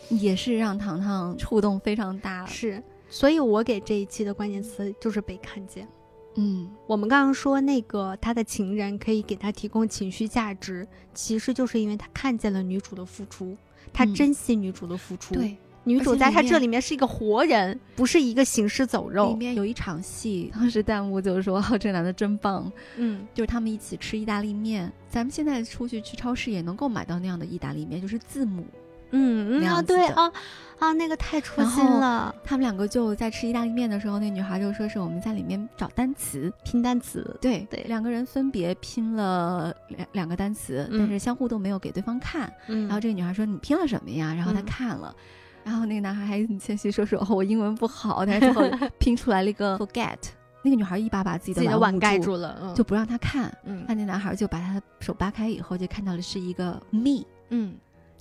[0.09, 2.45] 也是让糖糖触动非常大。
[2.45, 2.83] 是。
[3.09, 5.87] 所以我给这一期的关键词就是被看见。
[6.35, 13.55] 嗯我们刚刚说那个他的情人可以给他提供情绪价值，其实就是因为他看见了女主的付出，
[13.93, 19.35] 他嗯珍惜女主的付出。，对，女主在他这里面是一个活人，不是一个行尸走肉里肉。
[19.37, 28.65] 面有一场戏，当时弹幕就说：“哦，这男的真棒。”嗯就是他们一起吃意大利面，咱们现在出去去超市也能够买到那样的意大利面，就是字母。
[29.13, 30.31] 嗯嗯啊，对啊
[30.79, 36.51] 啊，那个太戳然心了，他们两个就在吃意大利面的时候，那女孩就说是我们在里面找单词。
[36.65, 37.37] 拼单词。
[37.39, 42.51] 对对两个人分别拼了两两个单词，嗯但是相互都没有给对方看。
[42.67, 45.15] 嗯，然后这个女孩说：“你拼了什么呀？”然后他嗯看了。
[45.63, 48.63] 然后那个男孩还很谦虚说：“说哦，我英文不好。”但是最后
[48.97, 50.17] 拼出来了一个 forget。
[50.65, 53.55] 那个女孩一把把自己的的碗盖住了，嗯就不让他看。
[53.65, 57.75] 嗯那那男孩就把他的手扒开以后，就看到了是一个 me，嗯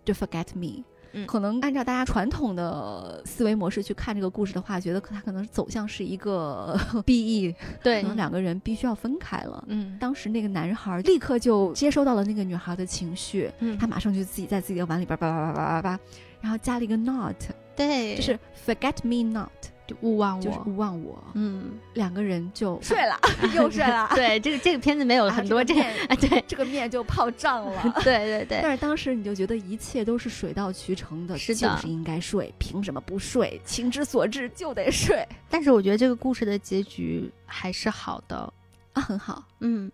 [0.04, 0.84] 就 forget me。
[1.14, 6.74] 嗯可能按照大家传统的思维模式去看这个故事的话，觉得他可能走向是一个
[7.04, 9.62] BE，对可能两个人必须要分开了。
[9.68, 16.00] 嗯当时那个男孩立刻就接收到了那个女孩的情绪，嗯他马上就自己在自己的碗里边叭叭叭叭叭叭，
[16.40, 17.36] 然后加了一个 not，
[17.76, 19.50] 对，就是 forget me not，
[19.86, 20.64] 就勿忘就是我。
[20.72, 21.22] 勿忘我。
[21.34, 23.18] 嗯，两个人就睡了，
[23.54, 24.08] 又睡了。
[24.14, 27.82] 对，这个这个片子没有啊很多这个，这个啊，对这个面就泡胀了。
[28.04, 33.60] 对对对，但是当时你就觉得一切都是水到渠成的，是的就是应该睡，凭什么不睡？
[33.64, 38.52] 情之所至就得睡 但是我觉得这个故事的结局还是好的。
[38.92, 39.44] 啊，很好。
[39.60, 39.90] 嗯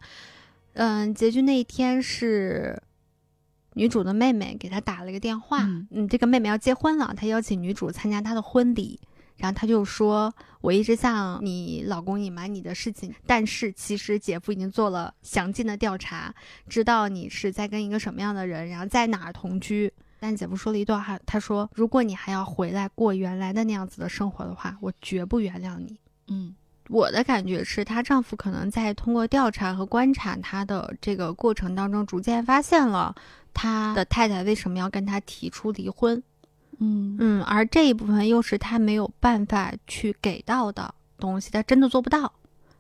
[0.75, 2.81] 嗯，结局那一天是
[3.75, 9.01] 女主的妹妹给她打了个电话，嗯嗯，这个妹妹要结婚了，她邀请女主参加她的婚礼。
[9.39, 16.35] 然后她就说：“我一直向你老公隐瞒你的事情，但是其实姐夫已经做了详尽的调查，
[16.69, 19.91] 知道你是在跟一个什么样的人，然后在哪儿同居。
[20.21, 25.99] 但姐夫说了一段话，他说：如果你还要回来过原来的那样子的生活的话，我绝不原谅你。
[26.27, 26.55] 嗯
[26.91, 33.15] 我的感觉是，她丈夫可能在通过调查和观察她的这个过程当中，逐渐发现了
[33.53, 36.23] 他的太太为什么要跟他提出离婚。
[36.79, 42.33] 嗯嗯，而这一部分又是他没有办法去给到的东西，他真的做不到，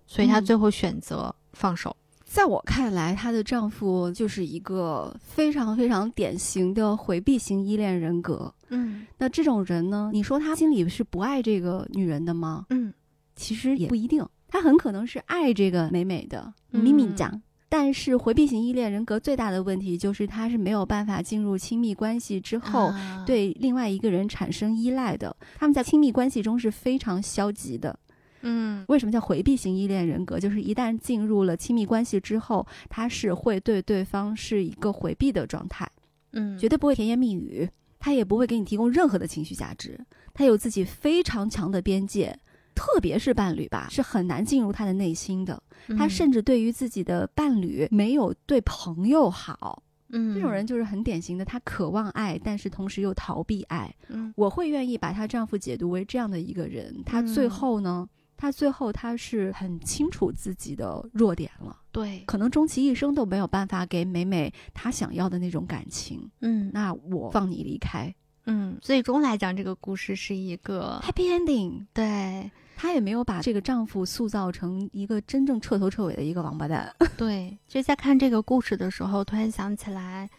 [0.07, 1.95] 所以她嗯最后选择放手。
[2.25, 8.53] 在我看来，她的丈夫就是一个非常非常典型的回避型依恋人格。
[8.69, 12.67] 嗯那这种人呢，你说他心里是不爱这个女人的吗？
[12.69, 12.93] 嗯
[13.35, 17.41] 其实也不一定，他很可能是爱这个美美的嗯咪咪酱。
[17.69, 22.87] 但是回避型依恋人格最大的问题就是他是没有办法进入亲密关系之后。
[22.87, 27.99] 啊对另外一个人产生依赖的，他们在亲密关系中是非常消极的。
[28.41, 30.39] 嗯为什么叫回避型依恋人格？
[30.39, 35.87] 就是一旦进入了亲密关系之后，他是会对对方是一个回避的状态，
[36.33, 39.99] 嗯，绝对不会甜言蜜语，他也不会给你提供任何的情绪价值，
[40.33, 42.35] 他有自己非常强的边界。
[42.79, 44.01] 特别是伴侣吧，是。
[44.01, 45.61] 很难进入他的内心的。
[45.99, 50.33] 他嗯甚至对于自己的伴侣没有对朋友好，嗯。
[50.33, 53.93] 这种人就是很典型的，他渴望爱，但是同时又逃避爱。
[54.09, 54.33] 嗯。
[54.37, 66.31] 我会愿意把她丈夫解读为这样的一个人，她最嗯后呢，她最后她是很清楚自己的弱点了，对，可能终其一生都没有办法给美美她想要的那种感情。
[66.43, 66.70] 嗯。
[66.72, 68.14] 那我放你离开。
[68.51, 71.85] 嗯，最终来讲，这个故事是一个，happy ending。
[71.93, 72.51] 对
[72.81, 76.95] 她也没有把这个丈夫塑造成一个真正彻头彻尾的一个王八蛋。
[77.18, 80.31] 对，就在看这个故事的时候，突然想起来，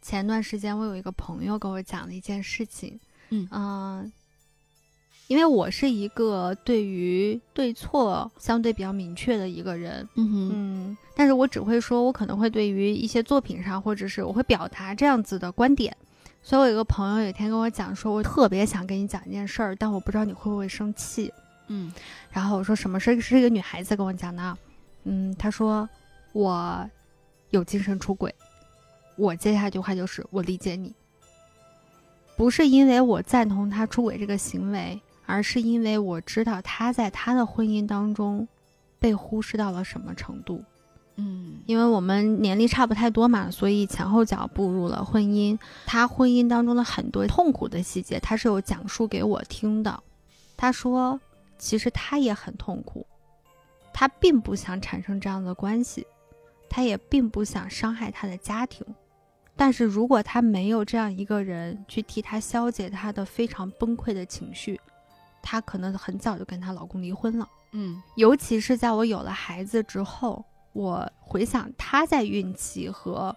[0.00, 4.12] 前段时间我有一个朋友跟我讲了一件事情，嗯嗯
[5.26, 15.94] 因为我是一个对于对错相对比较明确的一个人，嗯哼，嗯，但是我只会说，我可能会对于一些作品上，或者是我会表达这样子的观点。
[16.44, 21.32] 所以我有一个朋友有一天跟我讲说，我特别想跟你讲一件事儿，但我不知道你会不会生气。
[21.68, 21.92] 嗯
[22.30, 23.20] 然后我说什么事儿？
[23.20, 24.58] 是一个女孩子跟我讲的。
[25.04, 25.88] 嗯，她说
[26.32, 26.88] 我
[27.50, 28.34] 有精神出轨。
[29.16, 30.94] 我接下来一句话就是我理解你，
[32.36, 38.46] 不是因为我赞同他出轨这个行为，而是因为我知道他在他的婚姻当中
[39.00, 40.62] 被忽视到了什么程度。
[41.16, 45.58] 嗯因为我们年龄差不太多嘛，所以前后脚步入了婚姻。
[45.84, 50.00] 他婚姻当中的很多痛苦的细节，他是有讲述给我听的。
[50.56, 51.20] 他说，
[51.58, 53.06] 其实他也很痛苦，
[53.92, 56.06] 他并不想产生这样的关系，
[56.68, 58.86] 他也并不想伤害他的家庭。
[59.56, 64.80] 但是如果他没有这样一个人去替他消解他的非常崩溃的情绪，
[65.42, 67.48] 她可能很早就跟她老公离婚了。
[67.72, 73.34] 嗯尤其是在我有了孩子之后，我回想她在孕期和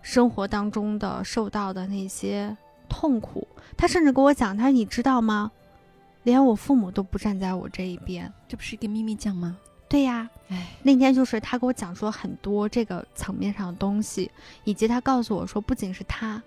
[0.00, 2.56] 生活当中的受到的那些
[2.88, 3.46] 痛苦，
[3.76, 5.50] 她甚至跟我讲，她说你知道吗？
[6.22, 8.32] 连我父母都不站在我这一边。
[8.48, 9.56] 这不是一个秘密讲吗？
[9.88, 14.30] 对呀，哎，那天就是他给我讲说很多这个层面上的东西，
[14.64, 16.40] 以及他告诉我说，不仅是他，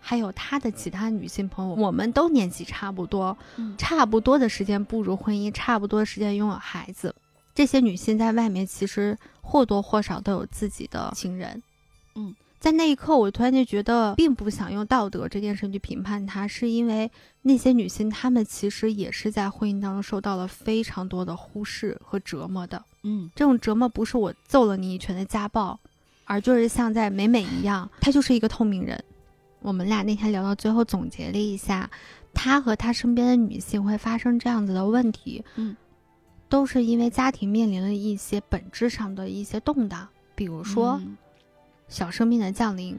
[0.00, 7.12] 还有他的其他女性朋友，我们都年纪差不多，嗯差不多的时间步入婚姻，差不多的时间拥有孩子。
[7.52, 11.60] 这些女性在外面其实或多或少都有自己的情人。
[12.14, 17.10] 嗯，在那一刻，我突然就觉得，并不想用道德这件事去评判她，是因为
[17.42, 22.82] 那些女性她们其实也是在婚姻当中受到了非常多的忽视和折磨的。
[23.02, 25.78] 嗯这种折磨不是我揍了你一拳的家暴，
[26.24, 28.98] 而就是像在美美一样，她就是一个透明人。
[29.60, 31.90] 我们俩那天聊到最后，总结了一下，
[32.32, 35.76] 她和她身边的女性会发生这样子的问题，嗯，
[36.48, 41.14] 都是因为家庭面临了一些本质上的一些动荡，比如说嗯
[41.88, 42.98] 小生命的降临。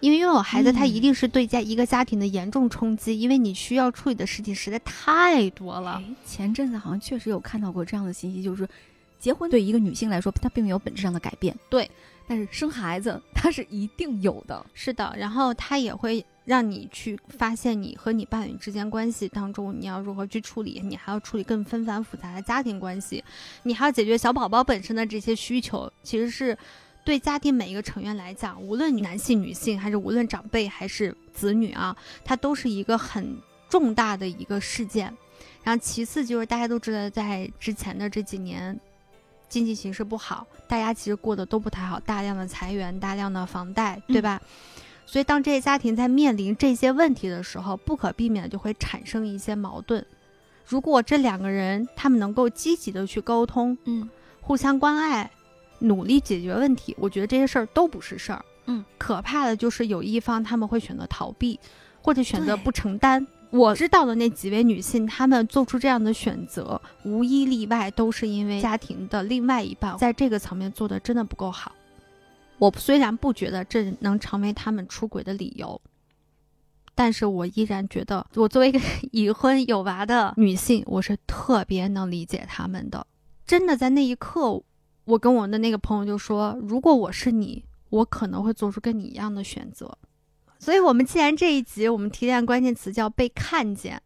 [0.00, 6.02] 因为拥有孩子，他嗯一定是对家一个家庭的严重冲击，因为你需要处理的事情实在太多了。
[6.02, 8.66] 哎，前阵子好像确实有看到过这样的信息，就是
[9.18, 11.90] 结婚对一个女性来说，她并没有本质上的改变，对，
[12.26, 14.64] 但是生孩子它是一定有的。
[14.72, 23.22] 是的，然后它也会让你去发现你和你伴侣之间关系当中你要如何去处理，你还要处理更纷繁复杂的家庭关系，
[23.64, 26.56] 你还要解决小宝宝本身的这些需求，其实是
[27.04, 33.36] 对家庭每一个成员来讲，无论男性、女性，还是无论长辈还是子女啊，它都是一个很
[33.68, 35.14] 重大的一个事件。
[35.62, 38.78] 然后其次就是大家都知道，在之前的这几年。
[39.48, 44.40] 经济形势不好，大家其实过得都不太好，大量的裁员，大量的房贷，对嗯吧？
[45.04, 50.06] 所以当这些家庭在面临这些问题的时候，不可避免的就会产生一些矛盾。
[50.64, 54.08] 如果这两个人他们能够积极的去沟通，嗯
[54.40, 55.28] 互相关爱，
[55.80, 58.44] 努力解决问题，我觉得这些事儿都不是事儿。
[58.66, 61.58] 嗯，可怕的就是有一方他们会选择逃避，
[62.00, 63.26] 或者选择不承担。
[63.50, 71.72] 我知道的那几位女性，她们做出这样的选择，无一例外都是因为家庭的另外一半在这个层面做的真的不够好。
[72.58, 75.80] 我虽然不觉得这能成为他们出轨的理由，
[76.94, 78.78] 但是我依然觉得，我作为一个
[79.10, 83.04] 已婚有娃的女性，我是特别能理解他们的。
[83.46, 84.62] 真的在那一刻，
[85.10, 89.98] 我跟我的那个朋友就说，如果我是你，我可能会做出跟你一样的选择。
[90.60, 94.00] 所以，我们既然这一集我们提炼关键词叫被看见，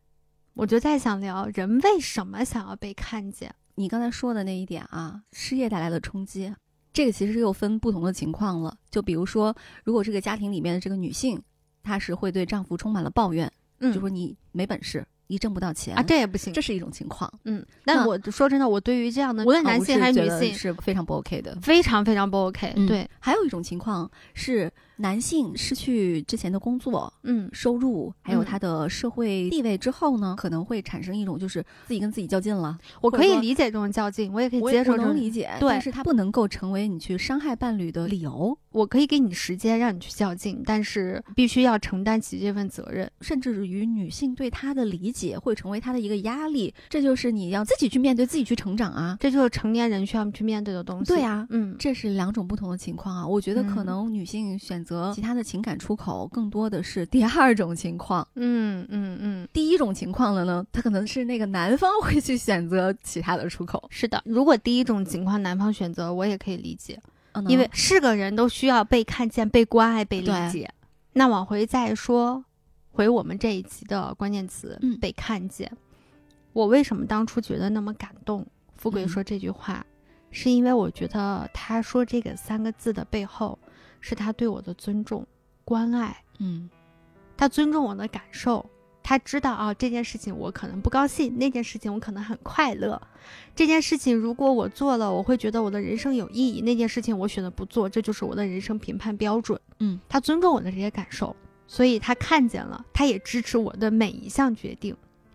[0.54, 3.54] 我就在想聊人为什么想要被看见。
[3.74, 6.54] 你刚才说的那一点啊，失业带来的冲击，
[6.92, 8.74] 这个其实又分不同的情况了。
[8.90, 11.42] 就比如说，如果这个家庭里面的这个女性，
[11.82, 16.52] 她是会对丈夫充满了抱怨，嗯就说你没本事，一你挣不到钱啊，这也不行。
[16.52, 17.28] 这是一种情况。
[17.42, 22.72] 嗯，但我说真的，我对于这样的，无论男性还是女性，是非常不 OK 的，非常非常不 OK。
[22.76, 32.78] 嗯对，还有一种情况是男性失去之前的工作、嗯收入，还有嗯他的社会地位之后呢，可能会产生一种就是自己跟自己较劲了。
[33.00, 43.10] 我可以理解这种较劲，我也可以接受这种能理解，对但是他不能够成为你去伤害伴侣的理由，我可以给你时间让你去较劲，但是必须要承担起这份责任。
[43.20, 46.72] 甚至于女性对他的理解会成为他的一个压力。
[46.88, 49.16] 这就是你要自己去面对，自己去成长啊。
[49.20, 51.06] 这就是成年人需要去面对的东西。
[51.06, 53.26] 对啊嗯，这是两种不同的情况啊！
[53.26, 58.26] 我觉得可嗯能女性选择其他的情感出口，更多的是第 二种情况。
[58.34, 64.22] 嗯嗯嗯，第一种情况了呢，他可能是那个男方会去选择其他的出口，是的。
[64.24, 67.00] 如果第一种情况男方选择，我也可以理解，
[67.32, 70.70] 嗯因为是个人都需要被看见、被关爱、被理解。
[71.12, 72.44] 那往回再说
[72.90, 75.70] 回我们这一集的关键词，嗯被看见。
[76.52, 78.46] 我为什么当初觉得那么感动？
[78.76, 79.84] 富贵嗯说这句话，
[80.30, 83.58] 是因为我觉得他说这个三个字的背后，
[84.06, 85.26] 是他对我的尊重、
[85.64, 86.14] 关爱。
[86.38, 86.68] 嗯
[87.38, 88.68] 他尊重我的感受，
[89.02, 93.00] 他知道啊这件事情我可能不高兴，那件事情我可能很快乐。
[93.56, 99.58] 这件事情如果我做了，我会觉得我的人生有意义；那件事情我选择不做，这就是我的人生评判标准。
[99.78, 101.34] 嗯，他尊重我的这些感受，
[101.66, 104.94] 所以他看见了，他也支持我的每一项决定。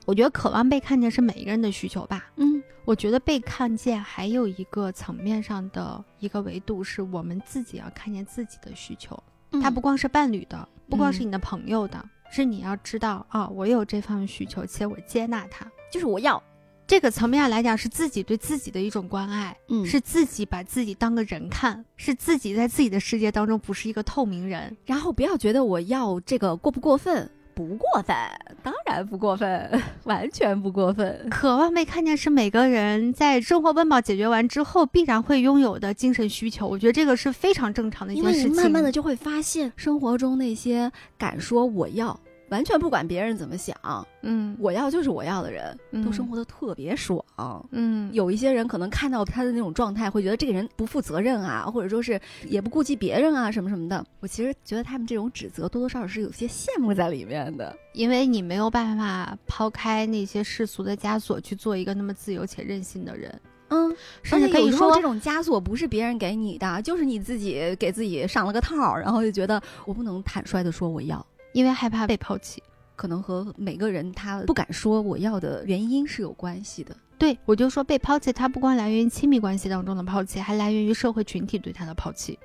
[0.10, 2.32] 我觉得渴望被看见是每一个人的需求吧。
[2.38, 9.22] 嗯我觉得被看见还有一个层面上的一个维度，是我们自己要看见自己的需求。
[9.52, 15.72] 嗯，它不光是伴侣的，不光是嗯你的朋友的，是你要知道啊，我有这方面需求，且我接纳它。
[15.92, 16.42] 就是我要，
[16.88, 24.76] 这个层面上来讲，是自己对自己的一种关爱，嗯是自己把自己当个人看，是自己在自己的世界当中不是一个透明人。
[24.86, 27.30] 然后不要觉得我要这个过不过分，
[27.60, 28.16] 不过分，
[28.64, 29.70] 当然不过分，
[30.06, 31.28] 完全不过分。
[31.30, 38.64] 渴望被看见是每个人在生活温饱解决完之后必然会拥有的精神需求，我觉得这个是非常正常的一因为你件事情。
[38.64, 42.18] 慢慢的就会发现，生活中那些敢说我要，
[42.50, 43.76] 完全不管别人怎么想，
[44.22, 47.24] 嗯我要就是我要的人，都嗯生活的特别爽。
[47.72, 54.06] 嗯有一些人可能看到他的那种状态，会觉得这个人不负责任啊，或者说是也不顾及别人啊，什么什么的。
[54.20, 57.76] 我其实觉得他们这种指责多多少少是有些羡慕在里面的。
[57.94, 63.94] 因为你没有办法抛开那些世俗的枷锁去做一个那么自由且任性的人，嗯，
[64.24, 71.26] 甚至可以说这种枷锁不是别人给你的，就是你自己给自己上了个套，然后就觉得我不能坦率的说我要。
[71.54, 72.62] 因为害怕被抛弃。
[72.96, 76.94] 可能和每个人他不敢说我要的原因是有关系的。
[77.18, 82.38] 对我就说被抛弃，它不光来源于亲密关系当中的抛弃，还来源于社会群体对他的抛弃。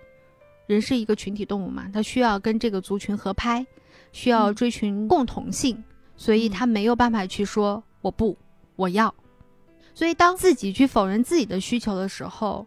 [0.67, 3.67] 人是一个群体动物嘛，他需要跟这个族群合拍，
[4.13, 5.83] 需要嗯追寻共同性，
[6.17, 8.37] 所以嗯他没有办法去说我不，
[8.77, 9.13] 我要。
[9.93, 12.67] 所以当自己去否认自己的需求的时候，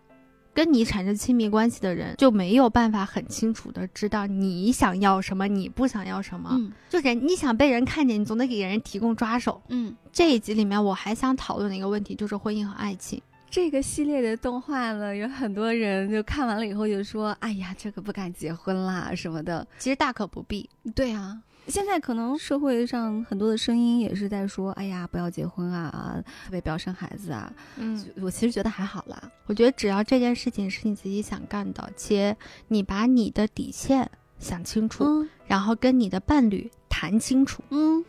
[0.58, 6.49] 跟你产生亲密关系的人就没有办法很清楚的知道你想要什么，你不想要什么。
[6.53, 9.62] 嗯就人你想被人看见，你总得给人提供抓手。
[9.68, 13.22] 嗯，这一集里面，我还想讨论的一个问题就是婚姻和爱情。
[13.51, 19.68] 这个系列的动画呢，有很多人就看完了以后就说：“哎呀，这个不敢结婚啦什么的。
[19.78, 21.39] 其实大可不必。”对啊。
[21.68, 29.32] 现在可能社会上很多的声音也是在说：“哎呀，不要结婚啊，特别不要生孩子啊。”嗯，我其实觉得还好啦。
[29.45, 32.36] 我觉得只要这件事情是你自己想干的，且
[32.70, 34.09] 你把你的底线
[34.39, 38.03] 想清楚，嗯然后跟你的伴侣谈清楚，嗯，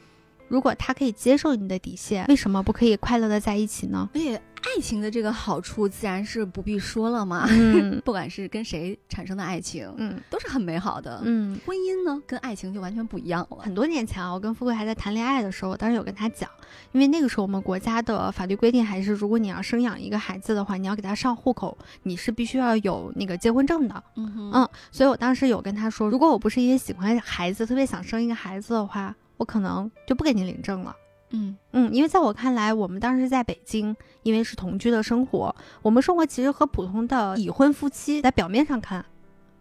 [0.49, 4.09] 如果他可以接受你的底线，为什么不可以快乐的在一起呢？
[4.14, 7.46] 而且爱情的这个好处自然是不必说了嘛。
[7.49, 11.20] 嗯 不管是跟谁产生的爱情，嗯都是很美好的。
[11.24, 11.59] 嗯。
[11.64, 13.59] 婚姻呢，跟爱情就完全不一样了。
[13.61, 16.51] 很多年前啊，我跟富贵还在谈恋爱的时候，我当时有跟他讲，
[16.92, 24.03] 因为那个时候我们国家的法律规定还是，如果你要生养一个孩子的话，你要给他上户口，你是必须要有那个结婚证的。
[24.16, 30.95] 嗯哼嗯，所以我当时有跟他说，如果我不是因为喜欢孩子，特别想生一个孩子的话，我可能就不给你领证了。
[31.30, 39.05] 嗯嗯，因为在我看来，我们当时在北京，因为是同居的生活，我们生活其实和普通的已婚夫妻在表面上看，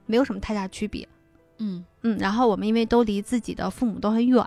[0.05, 1.07] 没有什么太大区别。
[1.59, 4.45] 嗯嗯，然后我们因为都离自己的父母都很远，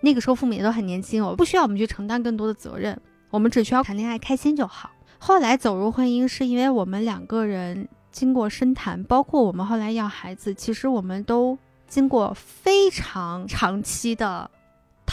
[0.00, 2.98] 那个时候父母也都很年轻，我不需要我们去承担更多的责任，
[3.30, 4.90] 我们只需要谈恋爱开心就好。
[5.18, 14.50] 后来走入婚姻，是因为我们两个人经过深谈，包括我们后来要孩子，其实我们都经过非常长期的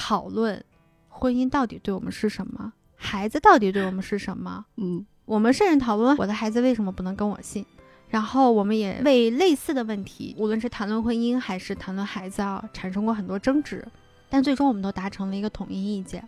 [0.01, 0.63] 讨论，
[1.09, 4.65] 婚姻到底对我们是什么，孩子到底对我们是什么。
[4.77, 7.65] 嗯我们甚至讨论我的孩子为什么不能跟我姓，
[8.07, 13.85] 然后我们也为类似的问题，无论是谈论婚姻还是谈论孩子啊，产生过很多争执，
[14.29, 16.27] 但最终我们都达成了一个统一意见，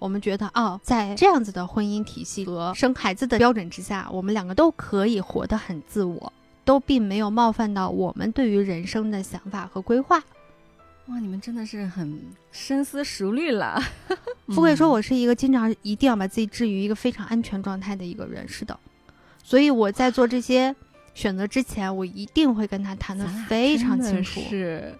[0.00, 6.30] 我我们觉得哦，在这样子的婚姻体系和生孩子的标准之下，我们两个都可以活得很自我，
[6.62, 10.22] 都并没有冒犯到我们对于人生的想法和规划。
[11.06, 12.18] 哇，你们真的是很
[12.50, 13.78] 深思熟虑了。
[14.48, 18.78] 富贵说：“我是一个经常一定要把自己置于一个非常安全状态的一个人。”是的，
[19.42, 20.74] 所以我在做这些
[21.14, 24.40] 选择之前，我一定会跟他谈的非常清楚。
[24.48, 24.94] 是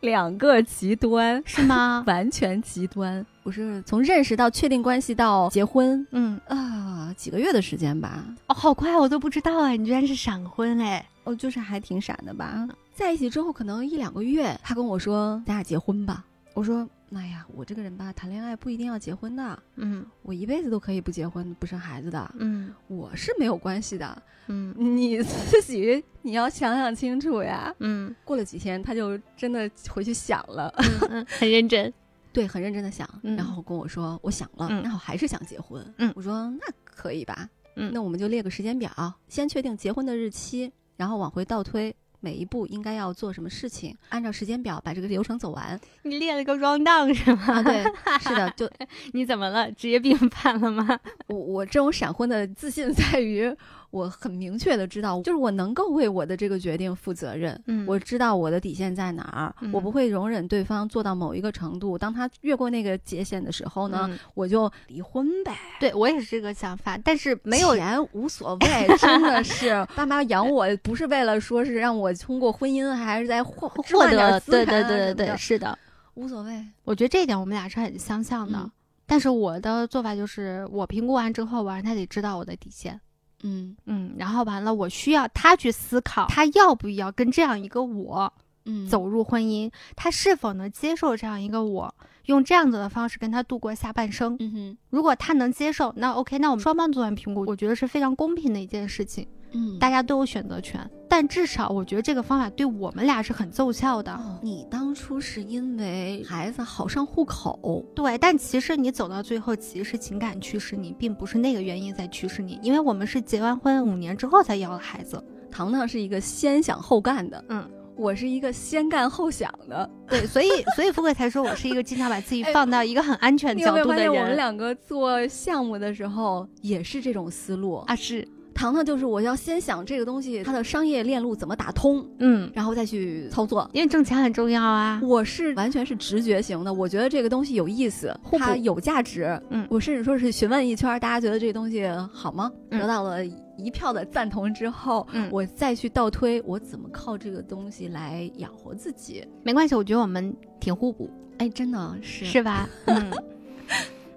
[0.00, 2.02] 两个极端， 是吗？
[2.06, 3.24] 完全极端。
[3.44, 8.24] 我是从认识到确定关系到结婚，嗯啊，几个月的时间吧。
[8.48, 11.04] 哦，好快，我都不知道哎，你居然是闪婚哎！
[11.24, 12.68] 哦，就是还挺闪的吧。
[12.98, 19.62] 在一起之后，可能一两个月，他跟我说：“咱俩结婚吧。”我说：“妈呀，我这个人吧，谈恋爱不一定要结婚的。
[19.76, 22.34] 嗯，我一辈子都可以不结婚、不生孩子的。
[22.40, 24.22] 嗯，我是没有关系的。
[24.48, 27.72] 嗯，你自己你要想想清楚呀。
[27.78, 30.74] 嗯，过了几天，他就真的回去想了，
[31.38, 31.92] 很认真，
[32.32, 35.94] 对，很认真的想，然后跟我说：我想了，那我还是想结婚。
[35.98, 37.48] 嗯，我说那可以吧。
[37.76, 38.90] 嗯，那我们就列个时间表，
[39.28, 45.78] 先确定结婚的日期，然后往回倒推。”每一步应该要做什么事情，按照时间表把这个流程走完。
[46.02, 47.62] 你列了个 round down 是吗？
[47.62, 47.84] 对，
[48.20, 48.50] 是的。
[48.56, 48.70] 就
[49.12, 49.70] 你怎么了？
[49.72, 50.98] 职业病犯了吗？
[51.26, 53.54] 我我这种闪婚的自信在于。
[53.90, 57.58] 我很明确的知道，就是我能够为我的这个决定负责任。
[57.66, 61.96] 嗯，我知道我的底线在哪儿，我不会容忍对方做到某一个程度。
[61.96, 65.56] 当他越过那个界限的时候呢，我就离婚呗。
[65.80, 75.78] 对我也是这个想法，但是没有钱无所谓，真的是爸妈养我不是为了说是让我通过婚姻还是在获获得对对对对对是的，
[76.14, 76.62] 无所谓。
[76.84, 78.70] 我觉得这一点我们俩是很相像的。
[79.06, 83.00] 但是我的做法就是，我评估完之后，完他得知道我的底线。
[83.42, 88.32] 嗯嗯，然后完了，我需要他去思考，他要不要跟这样一个我，
[88.64, 91.94] 嗯，走入婚姻，他是否能接受这样一个我，
[92.26, 94.36] 用这样子的方式跟他度过下半生。
[94.40, 99.26] 嗯哼，如果他能接受，那 OK，那我们双方做完评估，我觉得是非常公平的一件事情。
[99.52, 100.78] 嗯，大家都有选择权，
[101.08, 104.18] 但至少我觉得这个方法对我们俩是很奏效的。
[104.42, 115.22] 你当初是因为孩子好上户口，对，但其实你走到最后，其实情感驱使你，并不是那个原因在驱使你，因为我们是结完婚五年之后才要的孩子。
[115.50, 124.12] 糖糖是一个先想后干的，嗯，我是一个先干后想的，对，所以所以富贵才说我是一个经常把自己 放到一个很安全角度的人。
[124.12, 128.28] 我们两个做项目的时候也是这种思路啊，是。
[128.58, 135.00] 糖糖就是我要先想这个东西它的商业链路怎么打通，嗯，然后再去操作，因为挣钱很重要啊。
[135.00, 142.50] 我是完全是直觉型的，我觉得这个东西有意思，它有价值，嗯，我甚至说是询问一圈，大家觉得这个东西好吗？
[142.68, 149.24] 得到了一票的赞同之后，嗯，我再去倒推我怎么靠这个东西来养活自己。
[149.44, 152.68] 没关系，我觉得我们挺互补，哎，真的是是吧？
[152.86, 153.08] 嗯。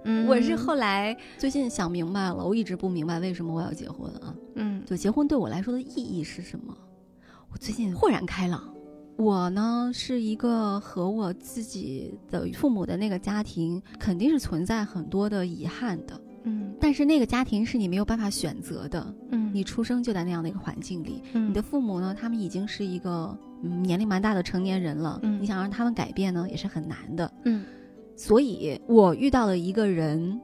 [0.04, 4.36] 嗯，我是后来最近想明白了，我一直不明白为什么我要结婚啊。
[4.56, 6.76] 嗯，就结婚对我来说的意义是什么？
[7.52, 8.74] 我最近豁然开朗。
[9.18, 16.20] 我呢是一个和我自己的父母的那个家庭肯定是存在很多的遗憾的。
[16.44, 19.14] 嗯，但是那个家庭是你没有办法选择的。
[19.30, 21.22] 嗯，你出生就在那样的一个环境里。
[21.34, 25.20] 嗯，你的父母呢，他们已经是一个年龄蛮大的成年人了。
[25.22, 27.32] 嗯，你想让他们改变呢，也是很难的。
[27.46, 27.64] 嗯。
[28.24, 30.40] 所以我遇到了一个人，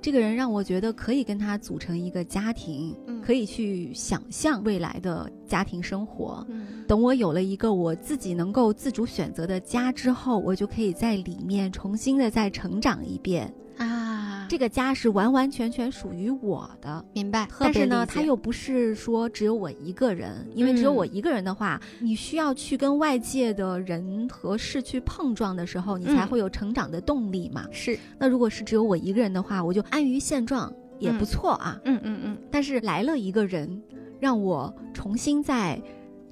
[0.00, 6.46] 这个人让我觉得可以跟他组成一个家庭，可以去想象未来的家庭生活。
[6.86, 14.46] 等我有了一个我自己能够自主选择的家之后，我就可以在里面重新的再成长一遍啊。
[14.48, 17.46] 这个家是完完全全属于我的，明白？
[17.60, 27.66] 但是呢，他又不是说只有我一个人，因为只有我一个人的话，你需要去跟外界的人和事去碰撞的时候，你才会有成长的动力嘛。
[27.70, 27.98] 是。
[28.18, 31.78] 那如果是只有我一个人的话，我就安于现状也不错啊。
[31.84, 32.38] 嗯嗯嗯。
[32.50, 33.82] 但是来了一个人，
[34.18, 35.78] 让我重新再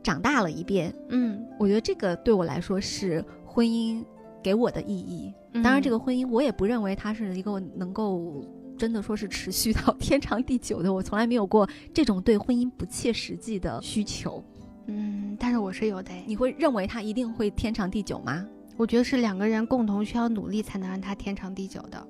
[0.02, 0.90] 长大了一遍。
[1.10, 4.02] 嗯，我觉得这个对我来说是婚姻
[4.42, 5.34] 给我的意义。
[5.62, 8.44] 当然，这个婚姻我也不认为它是一个能够
[8.76, 10.92] 真的说是持续到 天长地久的。
[10.92, 14.42] 我从来没有过这种对婚姻不切实际的需求。
[14.86, 16.12] 嗯，但是我是有的。
[16.26, 18.46] 你会认为它一定会天长地久吗？
[18.76, 22.06] 我觉得是两个人共同需要努力才能让它天长地久的。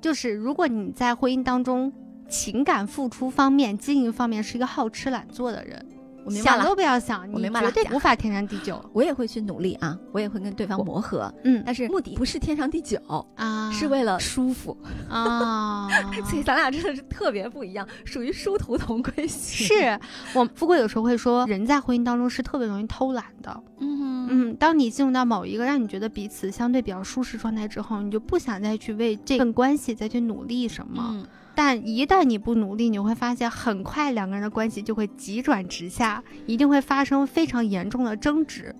[0.00, 1.92] 就是如果你在婚姻当中
[2.28, 5.84] 情感付出方面、经营方面是一个好吃懒做的人。
[6.24, 8.82] 我明白了，想都不要想，我明白了，绝对无法天长地久。
[8.92, 12.98] 我也会去努力啊，我也会跟对方磨合，嗯，但是目的不是天长地久
[13.36, 14.76] 啊，是为了舒服
[15.08, 15.88] 啊。
[16.28, 19.66] 所以咱俩真的是特别不一样，属于殊途同归型。
[19.66, 19.98] 是
[20.34, 23.62] 我富贵有时候会说，人在婚姻当中是特别容易偷懒的。
[23.80, 31.10] 嗯嗯，当你进入到某一个让你觉得彼此相对比较舒适状态之后，你就不想再去为这份关系再去努力什么。
[31.12, 38.74] 嗯但一旦你不努力，你会发现很快两个人的关系就会急转直下，一定会发生非常严重的争执。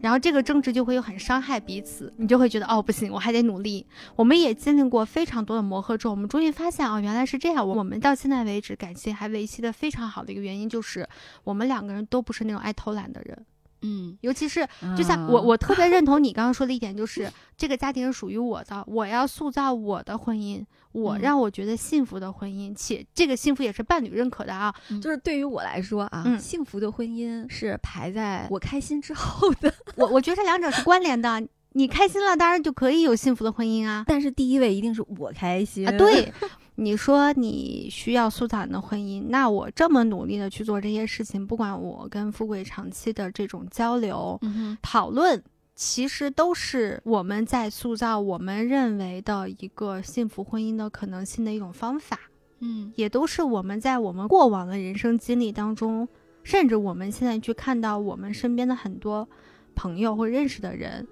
[0.00, 3.84] 然后这个争执就会有很伤害彼此，你就会觉得哦不行，我还得努力。
[4.14, 7.68] 我们也经历过非常多的磨合之后，我们终于发现哦原来是这样。
[7.68, 11.08] 我们到现在为止感情还维系的非常好的一个原因就是
[11.42, 13.44] 我们两个人都不是那种爱偷懒的人，
[13.82, 24.74] 嗯，尤其是就像我，啊我特别 认同你刚刚说的一点，就是这个家庭是属于我的，我要塑造我的婚姻，我嗯让我觉得幸福的婚姻，且这个幸福也是伴侣认可的啊。
[25.02, 34.04] 就是对于我来说啊，嗯幸福的婚姻是排在我开心之后的， 我我觉得这两者是关联的，你开心了，当然就可以有幸福的婚姻啊。
[34.06, 36.32] 但是第一位一定是我开心啊，，对，
[36.80, 45.42] 你说你需要塑造你的婚姻，那我这么努力的去做这些事情，不管我跟富贵长期的这种交流、嗯，讨论，
[45.74, 52.16] 其实都是我们在塑造我们认为的一个幸福婚姻的可能性的一种方法，
[52.60, 56.06] 嗯也都是我们在我们过往的人生经历当中，
[56.44, 59.28] 甚至我们现在去看到我们身边的很多
[59.74, 61.08] 朋友或认识的人，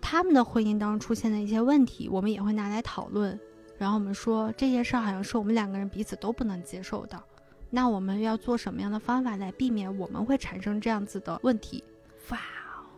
[0.00, 3.36] 他们的婚姻当中出现的一些问题，我们也会拿来讨论。
[3.78, 7.22] 然后我们说这件事儿好像是我们两个人彼此都不能接受的，
[7.70, 11.82] 那我们要做什么样的方法来避免我们会产生这样子的问题？
[12.30, 12.38] 哇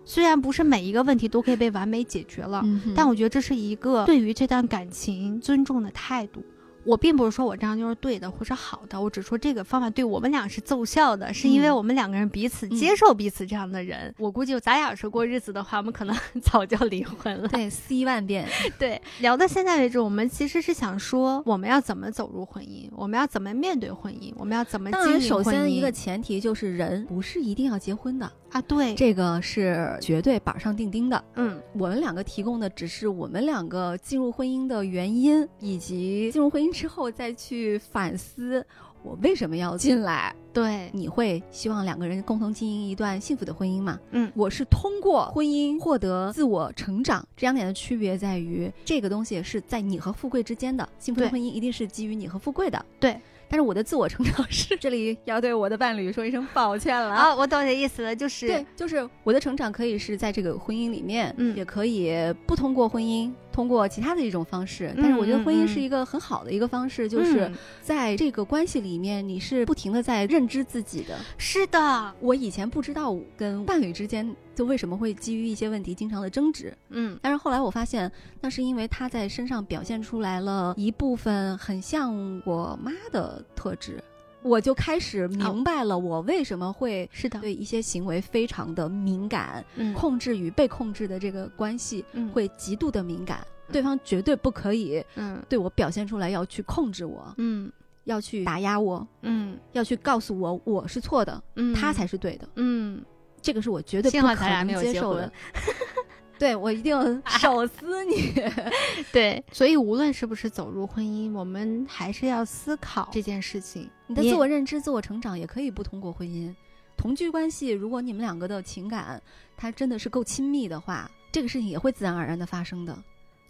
[0.04, 6.42] 虽然不是每一个问题都可以被完美解决了，嗯但我觉得这是一个对于这段感情尊重的态度。
[6.84, 14.14] 我并不是说我这样就是对的或者好的，我只说这个方法对我们俩是奏效的，是因为嗯我们两个人彼此嗯接受彼此这样的人。
[14.18, 17.48] 我估计咱俩要是过日子的话，我们可能 早就离婚了。
[17.48, 18.48] 对 C 万遍，
[18.78, 31.24] 对，聊到现在为止，我们其实是想说，我们要怎么走入婚姻，我们要怎么面对婚姻，我们要怎么当然，经营婚首先一个前提就是人不是一定要结婚的，啊，对，这个是绝对板上钉钉的。
[31.36, 38.64] 嗯我们两个提供的只是我们两个进入婚姻的原因，以及进入婚姻之后再去反思
[39.02, 40.34] 我为什么要进来。
[40.52, 43.98] 对，你会希望两个人共同经营一段幸福的婚姻吗？
[44.10, 47.24] 嗯我是通过婚姻获得自我成长。
[47.36, 52.84] 这两点的区别在于，这个东西是在你和富贵之间的，幸福的婚姻一定是基于你和富贵的。
[52.98, 53.16] 对。
[53.50, 61.56] 但是我的自我成长是， 这里要对我的伴侣说一声抱歉了啊，我懂你的意思了，就是对，就是我的成长可以是在这个婚姻里面，嗯。
[61.56, 62.14] 也可以
[62.46, 64.94] 不通过婚姻，通过其他的一种方式。
[64.96, 71.18] 但是我觉得婚姻是一个很好的一个方式，就是嗯在这个关系里面，你是不停的在认知自己的。
[71.38, 78.10] 是的，我以前不知道跟伴侣之间就为什么会基于一些问题经常的争执，嗯但是后来我发现，
[78.40, 84.02] 那是因为他在身上表现出来了一部分很像我妈的特质。
[84.42, 89.92] 我就开始明白了，我为什么会是的，对一些行为非常的敏感，嗯。
[89.94, 92.28] 控制与被控制的这个关系嗯。
[92.30, 95.42] 会极度的敏感，对方绝对不可以嗯。
[95.48, 97.70] 对我表现出来要去控制我，嗯。
[98.04, 99.58] 要去打压我，嗯。
[99.72, 103.02] 要去告诉我我是错的，嗯，他才是对的，嗯，
[103.42, 105.30] 这个是我绝对不可能接受的。
[106.40, 106.96] 对我一定
[107.38, 108.32] 手撕你。
[109.12, 113.88] 对， 所以无论是不是走入婚姻，我们还是要思考这件事情。
[114.06, 116.52] 你的自我认知、自我成长也可以不通过婚姻。
[116.96, 119.22] 同居关系，如果你们两个的情感
[119.56, 122.96] 它真的是够亲密的话，这个事情也会自然而然的发生的。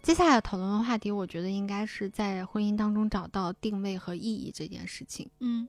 [0.03, 5.29] 接下来讨论的话题，我觉得应该是在婚姻当中找到定位和意义这件事情。
[5.39, 5.67] 嗯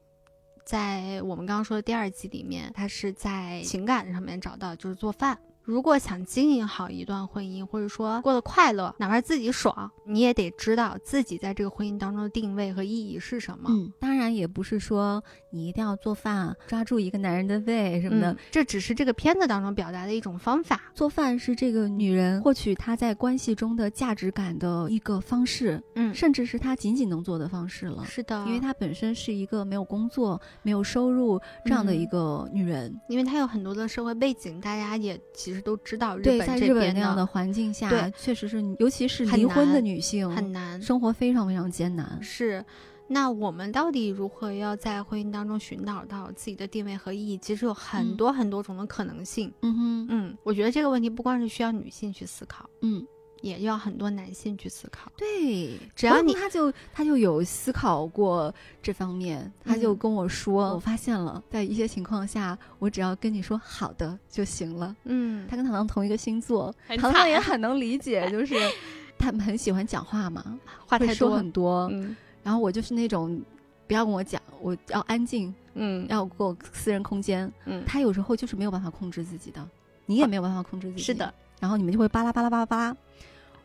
[0.64, 5.38] 在我们刚刚说的第二季里面，他是在情感上面找到，就是做饭。
[5.64, 13.70] 如果想经营好一段婚姻，或者说过得快乐，哪怕自己爽，你也得知道自己在这个婚姻当中的定位和意义是什么。
[14.00, 15.22] 当然也不是说
[15.52, 18.32] 你一定要做饭，抓住一个男人的胃什么的。
[18.32, 20.80] 嗯这只是这个片子当中表达的一种方法。
[20.94, 28.04] 做饭是这个女人获取她在关系中的价值感的一个方式，嗯，甚至是她仅仅能做的方式了。
[28.04, 40.80] 是的，因为她本身是一个没有工作、没有收入这样的一个女人，因为她有很多的社会背景，大家也其实都知道日对，本在日本那样的环境下，确实是，尤其是离婚的女性，很难。
[40.80, 42.18] 生活非常非常艰难。
[42.22, 42.64] 是，
[43.12, 47.36] 那我们到底如何要在婚姻当中寻找到自己的定位和意义？
[47.38, 49.52] 其实有很嗯多很多种的可能性。
[49.60, 53.06] 嗯哼，嗯，我觉得这个问题不光是需要女性去思考，嗯，
[53.42, 55.12] 也要很多男性去思考。
[55.16, 58.52] 对，只要你他就他就有思考过
[58.82, 64.96] 这方面，他就嗯跟我说，我发现了，在一些情况下，我只要跟你说好的就行了。
[65.04, 68.54] 嗯他跟糖糖同一个星座，很糖糖也很能理解，就是
[69.18, 73.40] 他们很喜欢讲话嘛，话太多，很多，嗯然后我就是那种
[73.86, 77.50] 不要跟我讲，我要安静，嗯要给我私人空间。
[77.66, 79.66] 嗯他有时候就是没有办法控制自己的，
[80.06, 81.02] 你也没有办法控制自己。
[81.02, 82.96] 是的，然后你们就会巴拉巴拉巴拉巴拉，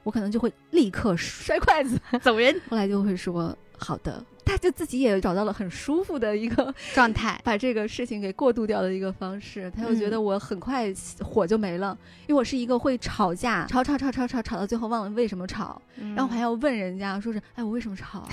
[0.03, 4.23] 我可能就会立刻摔 筷子走人后来就会说好的。
[4.47, 7.39] 他就自己也找到了很舒服的一个 状态。
[7.43, 10.91] 把这个事情给过渡掉的一个方式，他又觉得我很快
[11.21, 11.97] 火就没了，
[12.27, 18.29] 因为我是一个会吵架，吵吵吵吵吵吵到最后忘了为什么吵，嗯然后还要问人家说是哎我为什么吵啊？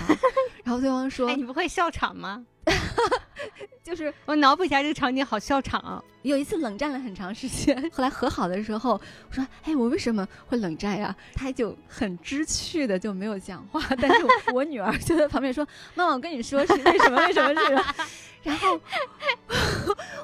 [0.64, 2.44] 然后对方说 哎，你不会笑场吗？
[3.82, 6.02] 就是我脑补一下这个场景，好笑场。
[6.22, 8.92] 有一次冷战了很长时间， 后来和好的时候，
[9.28, 17.16] 我说：“哎，我为什么会冷战呀？”他就很知趣的就没有讲话，但是我我女儿就在旁边说：“妈妈，我跟你说是为什么？
[17.26, 17.48] 为什么？
[17.54, 17.84] 是什么？”
[18.42, 18.78] 然后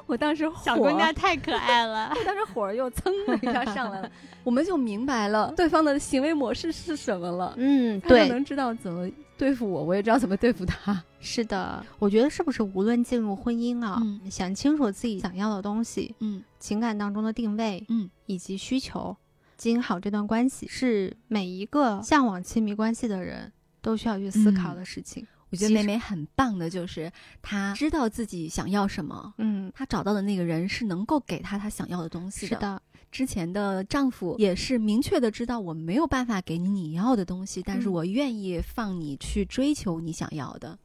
[0.05, 2.11] 我当时火小姑娘太可爱了。
[2.25, 4.11] 当时火又噌的一下上来了，
[4.43, 7.53] 我们就明白了对方的行为模式是什么了。
[7.57, 9.09] 嗯，对，能知道怎么
[9.41, 11.03] 对付我，我也知道怎么对付他。
[11.19, 14.29] 是的，我觉得是不是无论进入婚姻啊，嗯。
[14.29, 16.43] 想清楚自己想要的东西，嗯。
[16.59, 19.17] 情感当中的定位，嗯，以及需求，
[19.57, 23.51] 经营好这段关系，是每一个向往亲密关系的人
[23.81, 25.25] 都需要去思考的事情。
[25.49, 27.11] 我觉得美美很棒的，就是
[27.41, 32.79] 她知道自己想要什么，嗯，她找到的那个人是能够给她她想要的东西是的，
[33.11, 40.77] 之前的丈夫也是明确的知道我没有办法给你你要的东西，但是嗯我愿意放你去追求你想要的，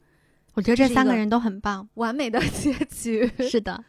[0.55, 1.89] 我觉得这三个人都很棒。
[1.95, 3.31] 完美的结局。
[3.49, 3.83] 是的，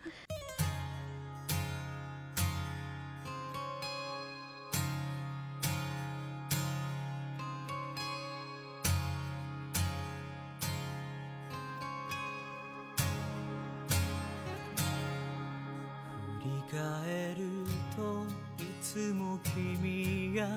[18.98, 20.48] つも君が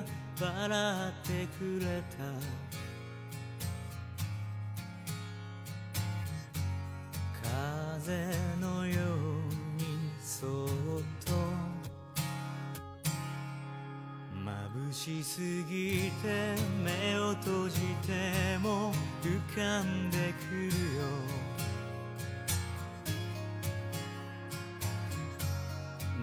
[0.41, 2.25] 笑ってくれた」
[7.45, 9.13] 「風のよう
[9.77, 9.85] に
[10.23, 10.69] そっ
[11.27, 11.35] と」
[14.43, 15.39] 「まぶしす
[15.69, 20.71] ぎて目を閉じても浮かんでくるよ」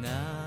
[0.02, 0.47] な